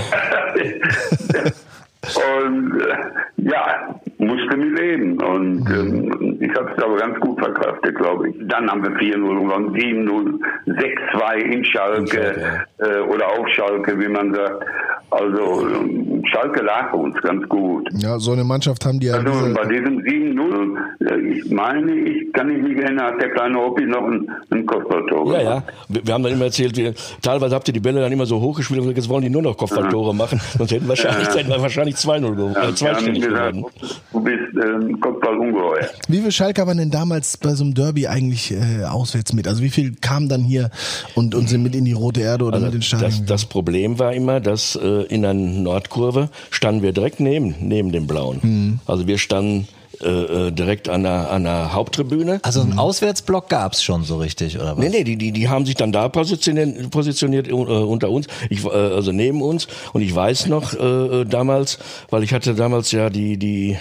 [2.06, 2.96] Und äh,
[3.38, 5.22] ja, musste mit leben.
[5.22, 6.12] Und mhm.
[6.20, 8.36] ähm, ich habe es aber ganz gut verkraftet, glaube ich.
[8.48, 14.34] Dann haben wir 4-0 gewonnen, 7-0, 6-2 in Schalke äh, oder auf Schalke, wie man
[14.34, 14.64] sagt.
[15.10, 17.88] Also ähm, Schalke lag uns ganz gut.
[17.92, 19.14] Ja, so eine Mannschaft haben die ja.
[19.14, 23.56] Also bei diesem 7-0, äh, ich meine, ich kann mich nicht erinnern, hat der kleine
[23.58, 25.62] Hobby noch ein, ein Kopfballtor Ja, ja.
[25.88, 28.40] Wir, wir, haben dann immer erzählt, wir, teilweise habt ihr die Bälle dann immer so
[28.40, 30.16] hochgespielt und jetzt wollen die nur noch Kopfballtore ja.
[30.16, 30.40] machen.
[30.58, 31.62] Sonst hätten wahrscheinlich, ja.
[31.62, 32.56] wahrscheinlich 2-0 gewonnen.
[32.60, 33.64] Ja, zweistellig geworden.
[34.12, 35.88] Du bist ähm, Kopfballungeheuer.
[36.08, 39.48] Wie viele Schalker waren denn damals bei so einem Derby eigentlich äh, auswärts mit?
[39.48, 40.70] Also wie viel kamen dann hier
[41.14, 43.10] und, und sind mit in die Rote Erde oder also mit den Stadien?
[43.10, 47.92] Das, das Problem war immer, dass äh, in der Nordkurve standen wir direkt neben, neben
[47.92, 48.38] dem Blauen.
[48.42, 48.80] Mhm.
[48.86, 49.68] Also wir standen
[50.02, 52.40] äh, äh, direkt an der, an der Haupttribüne.
[52.42, 54.78] Also einen Auswärtsblock gab's schon so richtig, oder was?
[54.78, 58.64] Nee, nee, die, die, die haben sich dann da positioniert, positioniert äh, unter uns, ich,
[58.64, 59.68] äh, also neben uns.
[59.94, 61.78] Und ich weiß noch äh, damals,
[62.10, 63.78] weil ich hatte damals ja die, die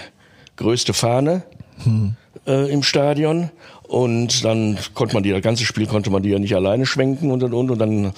[0.56, 1.42] größte Fahne
[1.82, 2.14] hm.
[2.46, 3.50] äh, im Stadion.
[3.86, 7.30] Und dann konnte man die, das ganze Spiel konnte man die ja nicht alleine schwenken
[7.30, 7.70] und und und.
[7.70, 8.12] Und dann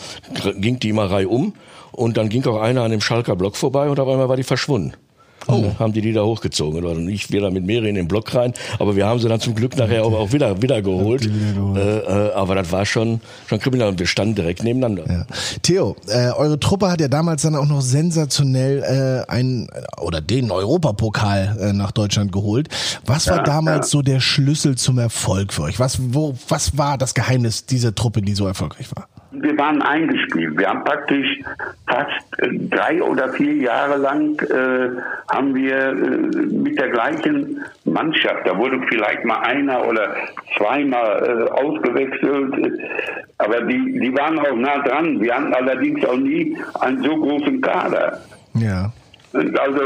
[0.57, 1.55] ging die immer reihum.
[1.93, 4.45] Und dann ging auch einer an dem Schalker Block vorbei und auf einmal war die
[4.45, 4.95] verschwunden.
[5.49, 5.65] Oh.
[5.79, 6.85] Haben die die da hochgezogen.
[6.85, 8.53] Oder nicht wieder mit mehreren in den Block rein.
[8.79, 11.25] Aber wir haben sie dann zum Glück nachher auch, auch wieder, wieder geholt.
[11.25, 11.79] Wieder geholt.
[11.79, 15.05] Äh, äh, aber das war schon, schon kriminell und wir standen direkt nebeneinander.
[15.11, 15.27] Ja.
[15.63, 19.69] Theo, äh, eure Truppe hat ja damals dann auch noch sensationell äh, einen
[20.01, 22.69] oder den Europapokal äh, nach Deutschland geholt.
[23.07, 23.91] Was war ja, damals ja.
[23.91, 25.79] so der Schlüssel zum Erfolg für euch?
[25.79, 29.09] Was, wo, was war das Geheimnis dieser Truppe, die so erfolgreich war?
[29.31, 30.59] Wir waren eingespielt.
[30.59, 31.41] Wir haben praktisch
[31.87, 34.91] fast äh, drei oder vier Jahre lang äh,
[35.31, 40.15] haben wir äh, mit der gleichen Mannschaft, da wurde vielleicht mal einer oder
[40.57, 42.81] zweimal äh, ausgewechselt,
[43.39, 45.21] aber die, die waren auch nah dran.
[45.21, 48.21] Wir hatten allerdings auch nie einen so großen Kader.
[48.55, 48.93] Ja.
[49.33, 49.81] Also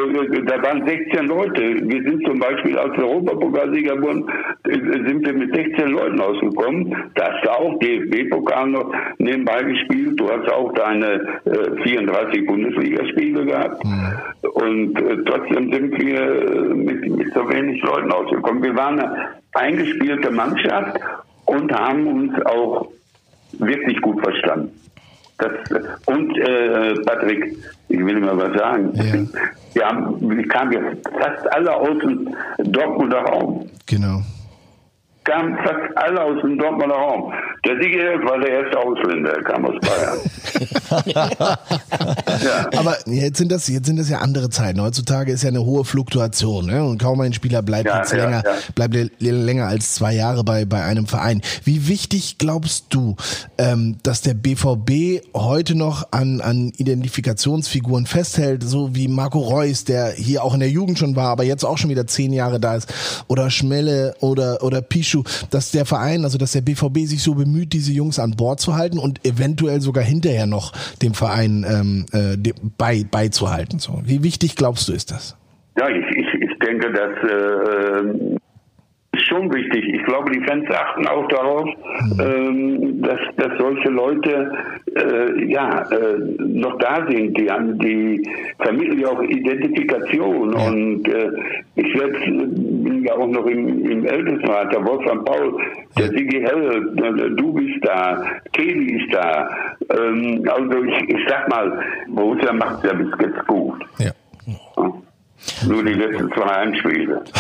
[0.47, 1.61] da waren 16 Leute.
[1.83, 4.25] Wir sind zum Beispiel als Europapokalsieger wurden,
[4.65, 6.95] sind wir mit 16 Leuten ausgekommen.
[7.17, 10.21] Da hast du auch DFB-Pokal noch nebenbei gespielt.
[10.21, 13.85] Du hast auch deine äh, 34 Bundesligaspiele gehabt.
[13.85, 14.13] Mhm.
[14.43, 18.63] Und äh, trotzdem sind wir äh, mit, mit so wenig Leuten ausgekommen.
[18.63, 21.01] Wir waren eine eingespielte Mannschaft
[21.47, 22.89] und haben uns auch
[23.59, 24.82] wirklich gut verstanden.
[25.43, 27.57] Das, und äh, Patrick,
[27.89, 28.93] ich will mal was sagen.
[28.95, 29.43] Ja.
[29.75, 33.69] Wir, haben, wir kamen jetzt fast alle aus dem Dortmunder Raum.
[33.87, 34.23] Genau
[35.25, 37.33] kamen fast alle aus dem Dortmunder Raum.
[37.65, 40.19] Der Sieger war der erste Ausländer, er kam aus Bayern.
[41.07, 41.59] ja.
[42.77, 44.81] Aber jetzt sind, das, jetzt sind das ja andere Zeiten.
[44.81, 46.85] Heutzutage ist ja eine hohe Fluktuation ne?
[46.85, 48.43] und kaum ein Spieler bleibt ja, jetzt ja, länger,
[48.75, 51.41] bleibt länger als zwei Jahre bei, bei einem Verein.
[51.63, 53.15] Wie wichtig glaubst du,
[53.59, 60.11] ähm, dass der BVB heute noch an, an Identifikationsfiguren festhält, so wie Marco Reus, der
[60.11, 62.75] hier auch in der Jugend schon war, aber jetzt auch schon wieder zehn Jahre da
[62.75, 62.93] ist,
[63.29, 67.35] oder Schmelle oder, oder Pisch Issue, dass der Verein, also dass der BVB sich so
[67.35, 70.73] bemüht, diese Jungs an Bord zu halten und eventuell sogar hinterher noch
[71.03, 72.37] dem Verein ähm, äh,
[72.79, 73.79] bei, beizuhalten.
[73.79, 74.01] So.
[74.05, 75.37] Wie wichtig glaubst du ist das?
[75.79, 78.37] Ja, ich, ich, ich denke, dass äh,
[79.33, 79.85] schon wichtig.
[79.95, 82.21] Ich glaube, die Fans achten auch darauf, mhm.
[82.21, 84.53] ähm, dass, dass solche Leute
[84.95, 87.37] äh, ja äh, noch da sind.
[87.39, 90.53] Die, die vermitteln ja auch Identifikation.
[90.53, 90.69] Ja.
[90.69, 91.31] Und äh,
[91.77, 95.57] ich selbst bin ja auch noch im, im Ältestenrat, der Wolfgang Paul,
[95.99, 99.49] der Sigi Hell, du bist da, Kelly ist da.
[99.91, 103.81] Ähm, also ich, ich sag mal, Borussia macht ja bis jetzt gut.
[103.99, 104.11] Ja.
[105.67, 107.25] Nur die letzten zwei Heimspiele.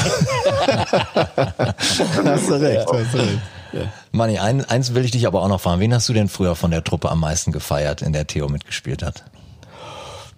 [2.24, 3.40] hast du recht, hast du recht.
[3.72, 3.80] Ja.
[4.10, 5.80] Manni, ein, eins will ich dich aber auch noch fragen.
[5.80, 9.02] Wen hast du denn früher von der Truppe am meisten gefeiert, in der Theo mitgespielt
[9.02, 9.24] hat?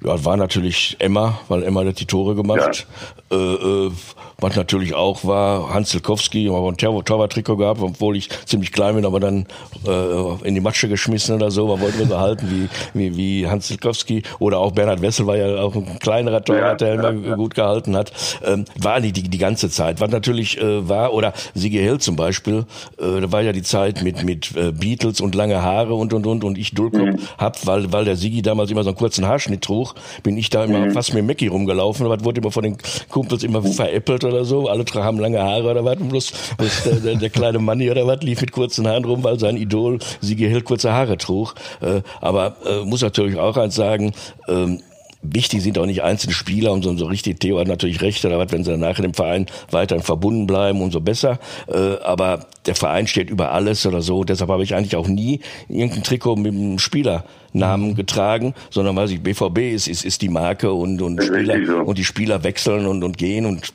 [0.05, 2.87] Ja, war natürlich Emma, weil Emma hat die Tore gemacht.
[3.31, 3.37] Ja.
[3.37, 3.91] Äh, äh,
[4.39, 9.07] was natürlich auch war, Hans Silkowski, aber ein Torwarttrikot gehabt, obwohl ich ziemlich klein bin,
[9.07, 9.47] aber dann
[9.87, 11.69] äh, in die Matsche geschmissen oder so.
[11.69, 14.23] Man wollte mir so halten wie, wie, wie Hans Silkowski.
[14.41, 18.13] Oder auch Bernhard Wessel war ja auch ein kleinerer Torwart, der immer gut gehalten hat.
[18.45, 20.01] Ähm, war nicht die, die ganze Zeit.
[20.01, 22.67] Was natürlich äh, war, oder Sigi Hill zum Beispiel,
[22.99, 26.27] äh, da war ja die Zeit mit, mit äh, Beatles und lange Haare und und
[26.27, 27.19] und und ich Dulkop mhm.
[27.39, 30.65] hab, weil, weil der Sigi damals immer so einen kurzen Haarschnitt trug, bin ich da
[30.65, 30.93] immer mhm.
[30.93, 32.09] fast mit Mackie rumgelaufen.
[32.09, 32.77] Was wurde immer von den
[33.09, 34.69] Kumpels immer veräppelt oder so.
[34.69, 35.97] Alle haben lange Haare oder was.
[35.97, 39.39] Bloß, bloß der, der, der, kleine Manni oder was lief mit kurzen Haaren rum, weil
[39.39, 41.55] sein Idol Sigi Hill kurze Haare trug.
[41.81, 44.13] Äh, aber äh, muss natürlich auch eins sagen,
[44.49, 44.81] ähm,
[45.25, 48.39] Wichtig sind auch nicht einzelne Spieler und so, so richtig, Theo hat natürlich recht, oder
[48.39, 51.39] was, wenn sie danach in dem Verein weiterhin verbunden bleiben, umso besser.
[51.67, 54.25] Äh, aber der Verein steht über alles oder so.
[54.25, 57.95] Deshalb habe ich eigentlich auch nie irgendein Trikot mit einem Spielernamen mhm.
[57.95, 62.05] getragen, sondern weiß ich, BVB ist, ist, ist die Marke und, und Spieler, und die
[62.05, 63.73] Spieler wechseln und, und gehen und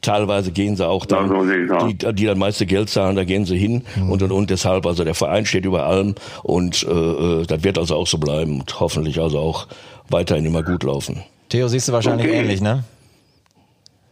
[0.00, 1.30] Teilweise gehen sie auch dann,
[1.88, 4.10] die, die dann meiste Geld zahlen, da gehen sie hin mhm.
[4.10, 4.50] und und und.
[4.50, 8.18] Deshalb, also der Verein steht über allem und äh, äh, das wird also auch so
[8.18, 9.66] bleiben und hoffentlich also auch
[10.08, 11.22] weiterhin immer gut laufen.
[11.48, 12.38] Theo, siehst du wahrscheinlich okay.
[12.38, 12.84] ähnlich, ne?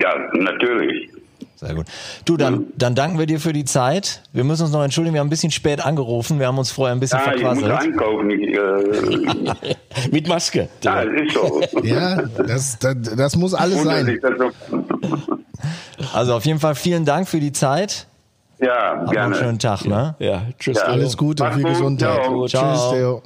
[0.00, 1.10] Ja, natürlich.
[1.56, 1.86] Sehr gut.
[2.24, 4.22] Du, dann, dann danken wir dir für die Zeit.
[4.32, 6.40] Wir müssen uns noch entschuldigen, wir haben ein bisschen spät angerufen.
[6.40, 7.66] Wir haben uns vorher ein bisschen ja, verquasselt.
[7.66, 8.30] Ich muss einkaufen.
[8.30, 10.68] Ich, äh Mit Maske.
[10.82, 11.62] Ja, das ist so.
[11.84, 14.20] ja, das, das, das muss alles sein.
[16.12, 18.08] Also auf jeden Fall vielen Dank für die Zeit.
[18.58, 19.26] Ja, Hab gerne.
[19.26, 20.16] einen schönen Tag, ne?
[20.18, 20.78] Ja, tschüss.
[20.78, 20.84] Ja.
[20.84, 22.24] Alles Gute, viel Gesundheit.
[22.24, 22.46] Ciao.
[22.46, 23.22] Tschüss, Theo.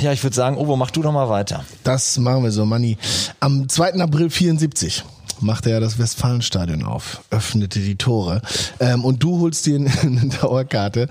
[0.00, 1.64] Ja, ich würde sagen, Obo, mach du doch mal weiter.
[1.82, 2.98] Das machen wir so, Manni.
[3.40, 3.94] Am 2.
[3.94, 5.04] April 74
[5.40, 8.42] machte er das Westfalenstadion auf, öffnete die Tore.
[8.80, 11.08] Ähm, und du holst dir eine Dauerkarte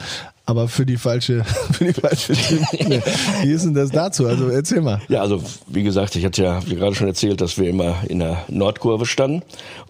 [0.48, 3.04] aber für die falsche, für die falsche Tribüne.
[3.44, 4.26] Wie ist denn das dazu?
[4.28, 5.02] Also erzähl mal.
[5.10, 8.20] Ja, also wie gesagt, ich hatte ja wie gerade schon erzählt, dass wir immer in
[8.20, 9.44] der Nordkurve standen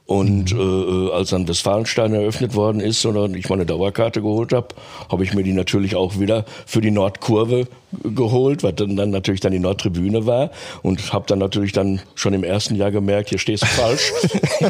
[0.08, 1.10] und mhm.
[1.10, 4.70] äh, als dann Westfalenstein eröffnet worden ist und ich meine Dauerkarte geholt habe,
[5.12, 7.68] habe ich mir die natürlich auch wieder für die Nordkurve
[8.04, 12.34] geholt, was dann, dann natürlich dann die Nordtribüne war und habe dann natürlich dann schon
[12.34, 14.14] im ersten Jahr gemerkt, hier stehst du falsch.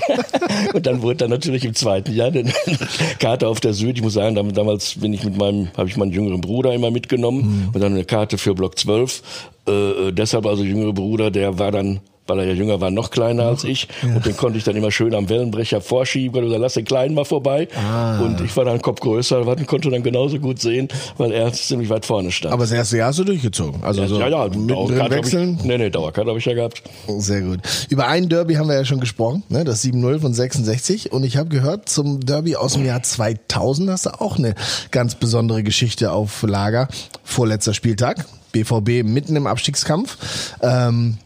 [0.73, 2.52] und dann wurde dann natürlich im zweiten Jahr eine
[3.19, 3.97] Karte auf der Süd.
[3.97, 7.67] Ich muss sagen, damals bin ich mit meinem, habe ich meinen jüngeren Bruder immer mitgenommen
[7.67, 7.69] mhm.
[7.73, 9.21] und dann eine Karte für Block 12.
[9.67, 13.12] Äh, äh, deshalb also jüngere Bruder, der war dann weil er ja jünger war, noch
[13.12, 13.88] kleiner als ich.
[14.04, 14.16] Ja.
[14.16, 17.26] Und den konnte ich dann immer schön am Wellenbrecher vorschieben oder lass den Kleinen mal
[17.26, 17.68] vorbei.
[17.76, 18.20] Ah.
[18.20, 20.88] Und ich war dann Kopf größer und konnte dann genauso gut sehen,
[21.18, 22.54] weil er ziemlich weit vorne stand.
[22.54, 23.84] Aber das erste Jahr hast du durchgezogen?
[23.84, 25.58] Also ja, so ja, ja den Wechseln?
[25.60, 26.84] Ich, nee, nee, Dauerkarte habe ich ja gehabt.
[27.18, 27.60] Sehr gut.
[27.90, 29.63] Über ein Derby haben wir ja schon gesprochen, ne?
[29.63, 31.12] das 7-0 von 66.
[31.12, 34.56] Und ich habe gehört, zum Derby aus dem Jahr 2000 hast du auch eine
[34.92, 36.88] ganz besondere Geschichte auf Lager.
[37.24, 38.26] Vorletzter Spieltag.
[38.52, 40.18] BVB mitten im Abstiegskampf.
[40.62, 41.18] Ähm,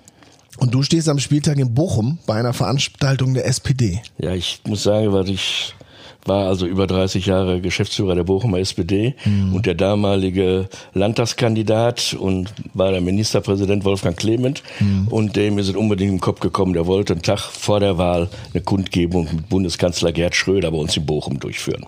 [0.62, 4.00] und du stehst am Spieltag in Bochum bei einer Veranstaltung der SPD.
[4.20, 5.74] Ja, ich muss sagen, weil ich
[6.26, 9.56] war also über 30 Jahre Geschäftsführer der Bochumer SPD mhm.
[9.56, 15.08] und der damalige Landtagskandidat und war der Ministerpräsident Wolfgang Clement mhm.
[15.08, 18.30] und dem ist es unbedingt im Kopf gekommen, der wollte einen Tag vor der Wahl
[18.54, 21.88] eine Kundgebung mit Bundeskanzler Gerd Schröder bei uns in Bochum durchführen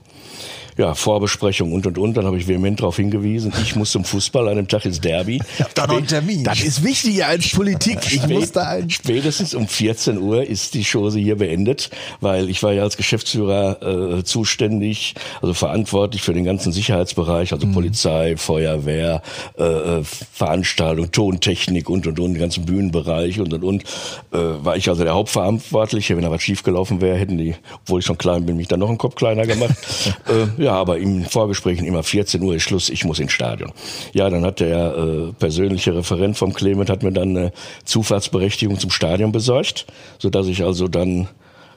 [0.78, 2.18] ja, Vorbesprechung und und und.
[2.18, 5.42] Dann habe ich vehement darauf hingewiesen, ich muss zum Fußball, an dem Tag ist Derby.
[5.58, 6.44] Ja, da noch ein Termin.
[6.44, 8.00] Das ist wichtiger als Politik.
[8.06, 11.90] Ich Spät, muss da ein Spätestens um 14 Uhr ist die Chose hier beendet,
[12.22, 17.68] weil ich war ja als Geschäftsführer äh, zuständig, also verantwortlich für den ganzen Sicherheitsbereich, also
[17.68, 17.74] mhm.
[17.74, 19.22] Polizei, Feuerwehr,
[19.58, 23.84] äh, äh, Veranstaltung, Tontechnik und und und, den ganzen Bühnenbereich und und und.
[24.32, 26.16] Äh, war ich also der Hauptverantwortliche.
[26.16, 28.90] Wenn da was schiefgelaufen wäre, hätten die, obwohl ich schon klein bin, mich dann noch
[28.90, 29.76] einen Kopf kleiner gemacht.
[30.28, 33.72] äh, ja, aber im Vorgesprächen immer 14 Uhr ist Schluss, ich muss ins Stadion.
[34.14, 37.52] Ja, dann hat der äh, persönliche Referent vom Clement hat mir dann eine
[37.86, 39.86] Zufahrtsberechtigung zum Stadion besorgt,
[40.20, 41.28] so dass ich also dann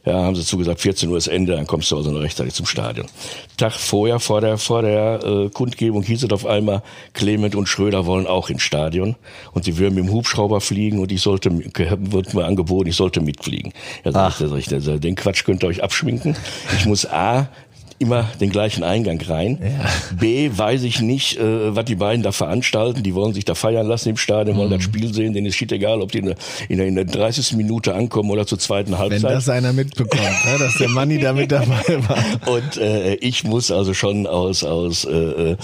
[0.07, 2.65] ja, haben sie zugesagt, 14 Uhr ist Ende, dann kommst du also noch rechtzeitig zum
[2.65, 3.09] Stadion.
[3.57, 8.07] Tag vorher, vor der, vor der äh, Kundgebung hieß es auf einmal, Clement und Schröder
[8.07, 9.17] wollen auch ins Stadion
[9.53, 13.21] und sie würden mit dem Hubschrauber fliegen und ich sollte, wird mir angeboten, ich sollte
[13.21, 13.73] mitfliegen.
[14.05, 16.37] Ja, sag ich, den Quatsch könnt ihr euch abschminken.
[16.79, 17.49] Ich muss A,
[17.99, 19.59] immer den gleichen Eingang rein.
[19.61, 20.17] Ja.
[20.19, 23.03] B, weiß ich nicht, äh, was die beiden da veranstalten.
[23.03, 24.75] Die wollen sich da feiern lassen im Stadion, wollen mhm.
[24.75, 25.33] das Spiel sehen.
[25.33, 27.53] Denen ist shit egal, ob die in der, in der 30.
[27.57, 29.23] Minute ankommen oder zur zweiten Halbzeit.
[29.23, 32.25] Wenn das einer mitbekommt, ne, dass der Manni da mit dabei war.
[32.55, 35.57] Und äh, ich muss also schon aus, aus äh, äh,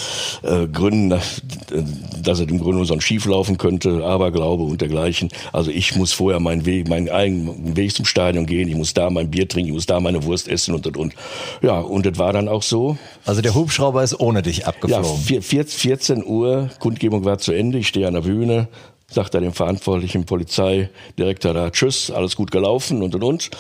[0.73, 5.29] Gründen, dass es im Grunde so ein Schief laufen könnte, Aberglaube und dergleichen.
[5.53, 8.69] Also ich muss vorher meinen Weg, meinen eigenen Weg zum Stadion gehen.
[8.69, 11.15] Ich muss da mein Bier trinken, ich muss da meine Wurst essen und und und.
[11.63, 12.97] Ja, und das war dann auch so.
[13.25, 15.25] Also der Hubschrauber ist ohne dich abgeflogen.
[15.27, 18.69] Ja, 14 Uhr, Kundgebung war zu Ende, ich stehe an der Bühne,
[19.09, 23.51] sagt er dem verantwortlichen Polizeidirektor da, tschüss, alles gut gelaufen und und und.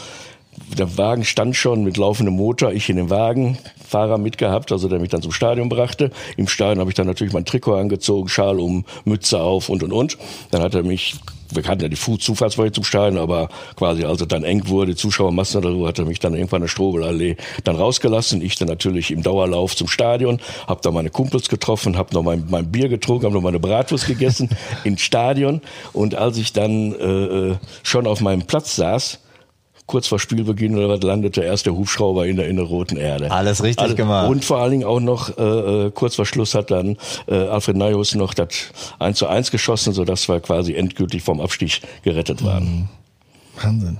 [0.78, 4.98] Der Wagen stand schon mit laufendem Motor, ich in dem Wagen, Fahrer mitgehabt, also der
[4.98, 6.10] mich dann zum Stadion brachte.
[6.36, 9.92] Im Stadion habe ich dann natürlich mein Trikot angezogen, Schal um, Mütze auf und und
[9.92, 10.18] und.
[10.50, 11.16] Dann hat er mich
[11.54, 14.96] wir hatten ja die Zufahrtswege zum Stadion, aber quasi als es dann eng wurde, die
[14.96, 18.42] Zuschauermassen oder so, hat er mich dann irgendwann in der Strobelallee dann rausgelassen.
[18.42, 22.46] Ich dann natürlich im Dauerlauf zum Stadion, habe da meine Kumpels getroffen, habe noch mein,
[22.48, 24.48] mein Bier getrunken, habe noch meine Bratwurst gegessen
[24.84, 25.60] ins Stadion.
[25.92, 29.18] Und als ich dann äh, äh schon auf meinem Platz saß,
[29.86, 33.30] kurz vor Spielbeginn oder was landete erst der Hubschrauber in der, in der roten Erde.
[33.30, 34.28] Alles richtig also, gemacht.
[34.30, 35.42] Und vor allen Dingen auch noch äh,
[35.86, 39.92] äh kurz vor Schluss hat dann äh, Alfred Neuhaus noch das 1 zu 1 geschossen,
[39.92, 42.88] sodass wir quasi endgültig vom Abstieg gerettet waren.
[43.60, 43.98] Wahnsinn.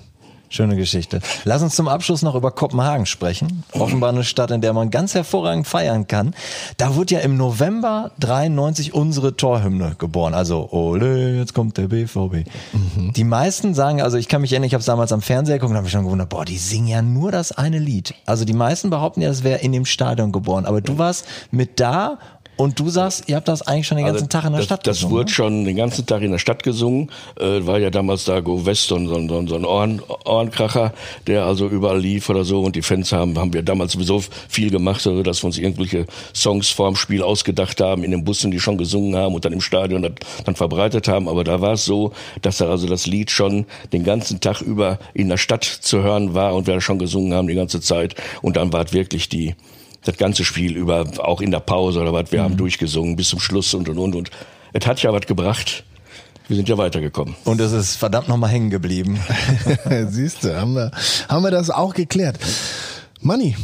[0.53, 1.20] Schöne Geschichte.
[1.44, 3.64] Lass uns zum Abschluss noch über Kopenhagen sprechen.
[3.72, 6.34] Offenbar eine Stadt, in der man ganz hervorragend feiern kann.
[6.76, 10.34] Da wurde ja im November 93 unsere Torhymne geboren.
[10.34, 12.46] Also, ole, jetzt kommt der BVB.
[12.74, 13.14] Mhm.
[13.14, 15.70] Die meisten sagen, also ich kann mich erinnern, ich habe es damals am Fernseher geguckt
[15.70, 18.14] und habe mich schon gewundert, boah, die singen ja nur das eine Lied.
[18.26, 20.66] Also die meisten behaupten ja, es wäre in dem Stadion geboren.
[20.66, 22.18] Aber du warst mit da
[22.62, 24.66] und du sagst, ihr habt das eigentlich schon den ganzen also, Tag in der das,
[24.66, 25.10] Stadt das gesungen?
[25.10, 25.34] Das wurde ne?
[25.34, 27.10] schon den ganzen Tag in der Stadt gesungen.
[27.40, 30.92] Äh, war ja damals da Go West so, so, so, so ein Ohren, Ohrenkracher,
[31.26, 32.60] der also überall lief oder so.
[32.60, 36.06] Und die Fans haben, haben wir damals sowieso viel gemacht, also, dass wir uns irgendwelche
[36.32, 39.60] Songs vorm Spiel ausgedacht haben, in den Bussen, die schon gesungen haben und dann im
[39.60, 40.12] Stadion das,
[40.44, 41.28] dann verbreitet haben.
[41.28, 45.00] Aber da war es so, dass da also das Lied schon den ganzen Tag über
[45.14, 48.14] in der Stadt zu hören war und wir schon gesungen haben die ganze Zeit.
[48.40, 49.56] Und dann war es wirklich die,
[50.05, 52.44] das ganze Spiel über, auch in der Pause oder was, wir mhm.
[52.44, 54.30] haben durchgesungen bis zum Schluss und und und und.
[54.72, 55.84] Es hat ja was gebracht.
[56.48, 57.34] Wir sind ja weitergekommen.
[57.44, 59.20] Und es ist verdammt nochmal hängen geblieben.
[60.09, 60.90] Siehst du, haben wir,
[61.28, 62.38] haben wir das auch geklärt.
[63.20, 63.57] Manni,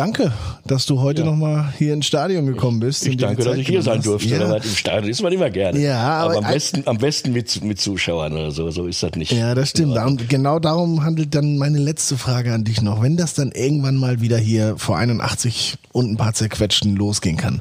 [0.00, 0.32] danke,
[0.64, 1.26] dass du heute ja.
[1.26, 3.06] nochmal hier ins Stadion gekommen bist.
[3.06, 4.28] Ich danke, dass ich hier sein durfte.
[4.28, 4.56] Ja.
[4.56, 5.78] Im Stadion ist man immer gerne.
[5.78, 8.70] Ja, aber, aber am, besten, am besten mit, mit Zuschauern oder so.
[8.70, 9.32] So ist das nicht.
[9.32, 9.96] Ja, das stimmt.
[9.98, 13.02] Und genau darum handelt dann meine letzte Frage an dich noch.
[13.02, 17.60] Wenn das dann irgendwann mal wieder hier vor 81 und ein paar zerquetschten losgehen kann,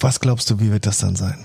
[0.00, 1.44] was glaubst du, wie wird das dann sein?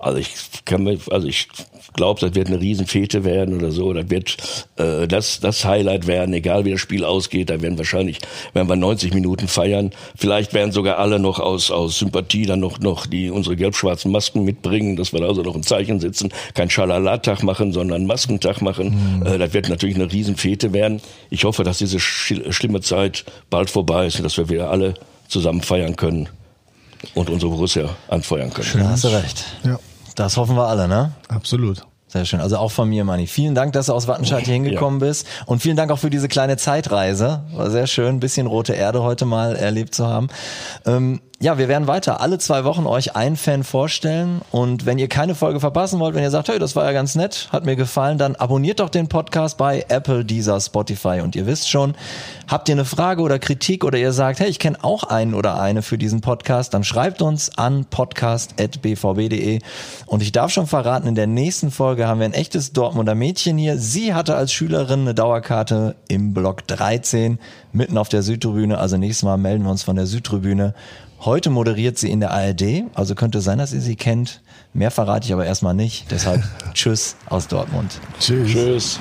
[0.00, 0.34] Also ich
[0.64, 1.48] kann mir, also ich
[1.92, 3.92] glaube, das wird eine Riesenfete werden oder so.
[3.92, 4.36] Das wird
[4.76, 7.50] äh, das, das Highlight werden, egal wie das Spiel ausgeht.
[7.50, 8.18] Da werden wahrscheinlich,
[8.52, 9.90] werden wir 90 Minuten feiern.
[10.16, 14.44] Vielleicht werden sogar alle noch aus, aus Sympathie dann noch, noch die unsere gelb-schwarzen Masken
[14.44, 16.32] mitbringen, dass wir da also noch ein Zeichen setzen.
[16.54, 19.18] Kein Schalalatag machen, sondern Maskentag machen.
[19.20, 19.26] Mhm.
[19.26, 21.00] Äh, das wird natürlich eine Riesenfete werden.
[21.30, 24.94] Ich hoffe, dass diese schlimme Zeit bald vorbei ist und dass wir wieder alle
[25.28, 26.28] zusammen feiern können
[27.14, 28.68] und unsere Borussia anfeuern können.
[28.68, 29.44] Schön, hast du recht.
[29.64, 29.78] Ja.
[30.14, 31.12] Das hoffen wir alle, ne?
[31.28, 31.86] Absolut.
[32.12, 32.40] Sehr schön.
[32.42, 33.26] Also auch von mir, Manni.
[33.26, 35.06] Vielen Dank, dass du aus Wattenscheid hier hingekommen ja.
[35.06, 35.26] bist.
[35.46, 37.44] Und vielen Dank auch für diese kleine Zeitreise.
[37.54, 40.28] War sehr schön, ein bisschen rote Erde heute mal erlebt zu haben.
[40.84, 44.42] Ähm, ja, wir werden weiter alle zwei Wochen euch einen Fan vorstellen.
[44.52, 47.16] Und wenn ihr keine Folge verpassen wollt, wenn ihr sagt, hey, das war ja ganz
[47.16, 51.20] nett, hat mir gefallen, dann abonniert doch den Podcast bei Apple, Deezer, Spotify.
[51.20, 51.96] Und ihr wisst schon,
[52.46, 55.60] habt ihr eine Frage oder Kritik oder ihr sagt, hey, ich kenne auch einen oder
[55.60, 59.58] eine für diesen Podcast, dann schreibt uns an podcast.bvb.de.
[60.06, 61.72] Und ich darf schon verraten, in der nächsten
[62.02, 63.78] Folge haben wir ein echtes Dortmunder Mädchen hier.
[63.78, 67.38] Sie hatte als Schülerin eine Dauerkarte im Block 13,
[67.72, 68.76] mitten auf der Südtribüne.
[68.78, 70.74] Also nächstes Mal melden wir uns von der Südtribüne.
[71.20, 74.40] Heute moderiert sie in der ARD, also könnte sein, dass ihr sie kennt.
[74.74, 76.10] Mehr verrate ich aber erstmal nicht.
[76.10, 76.42] Deshalb
[76.74, 78.00] Tschüss aus Dortmund.
[78.18, 78.50] Tschüss.
[78.50, 79.00] tschüss.